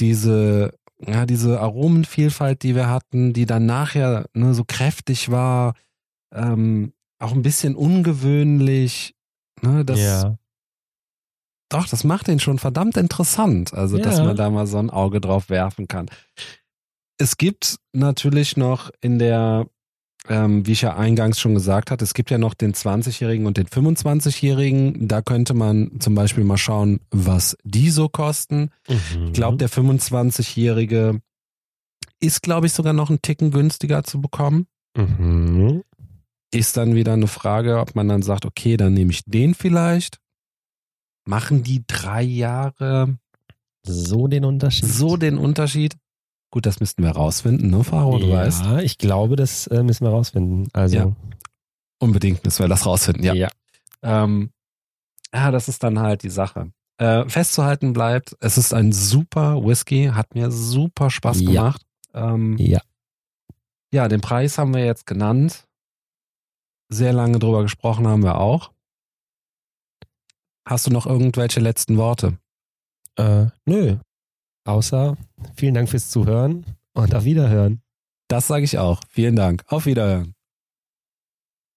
diese, 0.00 0.74
ja, 0.98 1.24
diese 1.24 1.60
Aromenvielfalt, 1.60 2.62
die 2.62 2.74
wir 2.74 2.88
hatten, 2.90 3.32
die 3.32 3.46
dann 3.46 3.64
nachher 3.66 4.26
ne, 4.34 4.52
so 4.54 4.64
kräftig 4.64 5.30
war, 5.30 5.74
ähm, 6.34 6.92
auch 7.18 7.32
ein 7.32 7.42
bisschen 7.42 7.74
ungewöhnlich, 7.76 9.14
ne, 9.62 9.84
das, 9.84 10.00
ja. 10.00 10.36
doch, 11.70 11.88
das 11.88 12.04
macht 12.04 12.26
den 12.28 12.40
schon 12.40 12.58
verdammt 12.58 12.96
interessant. 12.96 13.72
Also, 13.72 13.98
dass 13.98 14.18
Ja. 14.18 14.24
man 14.24 14.36
da 14.36 14.50
mal 14.50 14.66
so 14.66 14.78
ein 14.78 14.90
Auge 14.90 15.20
drauf 15.20 15.48
werfen 15.48 15.88
kann. 15.88 16.10
Es 17.18 17.38
gibt 17.38 17.78
natürlich 17.92 18.56
noch 18.56 18.90
in 19.00 19.18
der, 19.18 19.66
ähm, 20.28 20.66
wie 20.66 20.72
ich 20.72 20.82
ja 20.82 20.96
eingangs 20.96 21.38
schon 21.38 21.54
gesagt 21.54 21.90
hatte, 21.90 22.04
es 22.04 22.14
gibt 22.14 22.30
ja 22.30 22.38
noch 22.38 22.54
den 22.54 22.74
20-Jährigen 22.74 23.46
und 23.46 23.56
den 23.56 23.66
25-Jährigen. 23.66 25.08
Da 25.08 25.22
könnte 25.22 25.54
man 25.54 26.00
zum 26.00 26.14
Beispiel 26.14 26.44
mal 26.44 26.56
schauen, 26.56 27.00
was 27.10 27.56
die 27.64 27.90
so 27.90 28.08
kosten. 28.08 28.70
Mhm. 28.88 29.26
Ich 29.26 29.32
glaube, 29.32 29.56
der 29.56 29.70
25-Jährige 29.70 31.20
ist, 32.20 32.42
glaube 32.42 32.66
ich, 32.66 32.72
sogar 32.72 32.92
noch 32.92 33.10
einen 33.10 33.22
Ticken 33.22 33.50
günstiger 33.50 34.02
zu 34.02 34.20
bekommen. 34.20 34.66
Mhm. 34.96 35.82
Ist 36.52 36.76
dann 36.76 36.94
wieder 36.94 37.12
eine 37.12 37.26
Frage, 37.26 37.78
ob 37.80 37.94
man 37.94 38.08
dann 38.08 38.22
sagt, 38.22 38.46
okay, 38.46 38.76
dann 38.76 38.94
nehme 38.94 39.10
ich 39.10 39.24
den 39.24 39.54
vielleicht. 39.54 40.18
Machen 41.24 41.62
die 41.62 41.84
drei 41.86 42.22
Jahre 42.22 43.18
so 43.82 44.28
den 44.28 44.44
Unterschied? 44.44 44.88
So 44.88 45.16
den 45.16 45.38
Unterschied? 45.38 45.96
Gut, 46.56 46.64
das 46.64 46.80
müssten 46.80 47.02
wir 47.02 47.10
rausfinden, 47.10 47.68
ne, 47.68 47.84
Faro, 47.84 48.16
du 48.16 48.28
ja, 48.28 48.36
weißt. 48.36 48.64
Ja, 48.64 48.78
ich 48.78 48.96
glaube, 48.96 49.36
das 49.36 49.66
äh, 49.66 49.82
müssen 49.82 50.06
wir 50.06 50.10
rausfinden. 50.10 50.70
Also. 50.72 50.96
Ja. 50.96 51.12
Unbedingt 51.98 52.42
müssen 52.46 52.60
wir 52.60 52.68
das 52.68 52.86
rausfinden, 52.86 53.22
ja. 53.24 53.34
Ja, 53.34 53.50
ähm, 54.02 54.48
ja 55.34 55.50
das 55.50 55.68
ist 55.68 55.82
dann 55.82 55.98
halt 55.98 56.22
die 56.22 56.30
Sache. 56.30 56.72
Äh, 56.96 57.28
festzuhalten 57.28 57.92
bleibt, 57.92 58.38
es 58.40 58.56
ist 58.56 58.72
ein 58.72 58.92
super 58.92 59.62
Whisky, 59.62 60.12
hat 60.14 60.34
mir 60.34 60.50
super 60.50 61.10
Spaß 61.10 61.40
gemacht. 61.40 61.82
Ähm, 62.14 62.56
ja. 62.56 62.80
Ja, 63.92 64.08
den 64.08 64.22
Preis 64.22 64.56
haben 64.56 64.72
wir 64.72 64.82
jetzt 64.82 65.04
genannt. 65.04 65.66
Sehr 66.88 67.12
lange 67.12 67.38
drüber 67.38 67.64
gesprochen 67.64 68.08
haben 68.08 68.22
wir 68.22 68.40
auch. 68.40 68.72
Hast 70.66 70.86
du 70.86 70.90
noch 70.90 71.04
irgendwelche 71.04 71.60
letzten 71.60 71.98
Worte? 71.98 72.38
Äh, 73.16 73.48
nö. 73.66 73.98
Außer 74.66 75.16
vielen 75.56 75.74
Dank 75.74 75.88
fürs 75.88 76.10
Zuhören 76.10 76.64
und 76.92 77.14
auf 77.14 77.24
Wiederhören. 77.24 77.80
Das 78.28 78.48
sage 78.48 78.64
ich 78.64 78.78
auch. 78.78 79.00
Vielen 79.08 79.36
Dank. 79.36 79.62
Auf 79.68 79.86
Wiederhören. 79.86 80.35